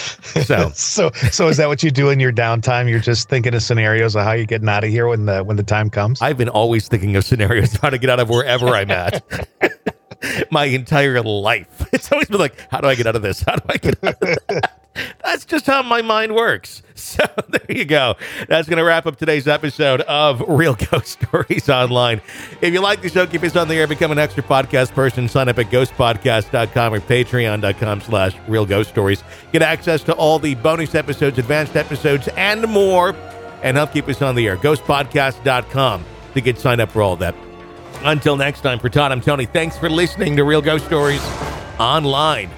So, 0.42 0.70
so, 0.74 1.11
so 1.30 1.49
is 1.49 1.57
that 1.57 1.68
what 1.68 1.82
you 1.82 1.90
do 1.90 2.11
in 2.11 2.20
your 2.20 2.32
downtime? 2.32 2.88
You're 2.88 3.01
just 3.01 3.28
thinking 3.28 3.55
of 3.55 3.62
scenarios 3.62 4.14
of 4.14 4.24
how 4.24 4.32
you're 4.32 4.46
getting 4.46 4.68
out 4.68 4.84
of 4.84 4.90
here 4.90 5.09
when 5.09 5.26
the 5.26 5.42
when 5.42 5.57
the 5.57 5.62
time 5.62 5.90
comes. 5.90 6.20
I've 6.22 6.38
been 6.38 6.49
always 6.49 6.88
thinking 6.88 7.16
of 7.16 7.24
scenarios 7.24 7.72
how 7.74 7.90
to 7.90 7.99
get 7.99 8.11
out 8.11 8.20
of 8.20 8.28
wherever 8.28 8.68
I'm 8.68 8.90
at. 8.90 9.49
my 10.51 10.64
entire 10.64 11.22
life. 11.22 11.86
It's 11.92 12.11
always 12.12 12.28
been 12.28 12.40
like, 12.40 12.59
how 12.70 12.80
do 12.80 12.88
I 12.88 12.94
get 12.94 13.07
out 13.07 13.16
of 13.16 13.22
this? 13.22 13.42
How 13.42 13.57
do 13.57 13.62
I 13.68 13.76
get 13.76 14.05
out 14.05 14.22
of 14.22 14.38
that? 14.49 14.78
That's 15.22 15.44
just 15.44 15.66
how 15.66 15.82
my 15.82 16.03
mind 16.03 16.34
works. 16.34 16.82
So 16.99 17.24
there 17.49 17.64
you 17.68 17.84
go. 17.84 18.16
That's 18.49 18.68
going 18.68 18.78
to 18.78 18.82
wrap 18.82 19.07
up 19.07 19.16
today's 19.16 19.46
episode 19.46 20.01
of 20.03 20.42
Real 20.49 20.74
Ghost 20.74 21.20
Stories 21.22 21.68
Online. 21.68 22.20
If 22.61 22.74
you 22.74 22.80
like 22.80 23.03
the 23.03 23.09
show, 23.09 23.24
keep 23.24 23.44
us 23.44 23.55
on 23.55 23.68
the 23.68 23.76
air, 23.76 23.86
become 23.86 24.11
an 24.11 24.18
extra 24.18 24.42
podcast 24.42 24.92
person, 24.94 25.28
sign 25.28 25.49
up 25.49 25.61
at 25.61 25.66
ghostpodcast.com 25.66 26.94
or 26.94 26.99
patreon.com 26.99 28.01
slash 28.01 28.34
real 28.49 28.66
ghost 28.66 28.90
stories. 28.90 29.22
Get 29.53 29.62
access 29.62 30.03
to 30.03 30.12
all 30.14 30.40
the 30.40 30.57
bonus 30.57 30.96
episodes, 30.96 31.38
advanced 31.38 31.76
episodes, 31.76 32.26
and 32.36 32.66
more, 32.66 33.14
and 33.62 33.76
help 33.76 33.92
keep 33.92 34.09
us 34.09 34.20
on 34.20 34.34
the 34.34 34.49
air. 34.49 34.57
Ghostpodcast.com 34.57 36.05
to 36.34 36.40
get 36.40 36.59
signed 36.59 36.80
up 36.80 36.90
for 36.90 37.01
all 37.03 37.14
that. 37.16 37.34
Until 38.03 38.36
next 38.36 38.62
time, 38.62 38.80
for 38.80 38.88
Todd, 38.88 39.12
I'm 39.12 39.20
Tony. 39.20 39.46
Thanks 39.46 39.78
for 39.78 39.88
listening 39.88 40.36
to 40.36 40.42
Real 40.42 40.62
Ghost 40.62 40.84
Stories 40.86 41.22
Online. 41.78 42.51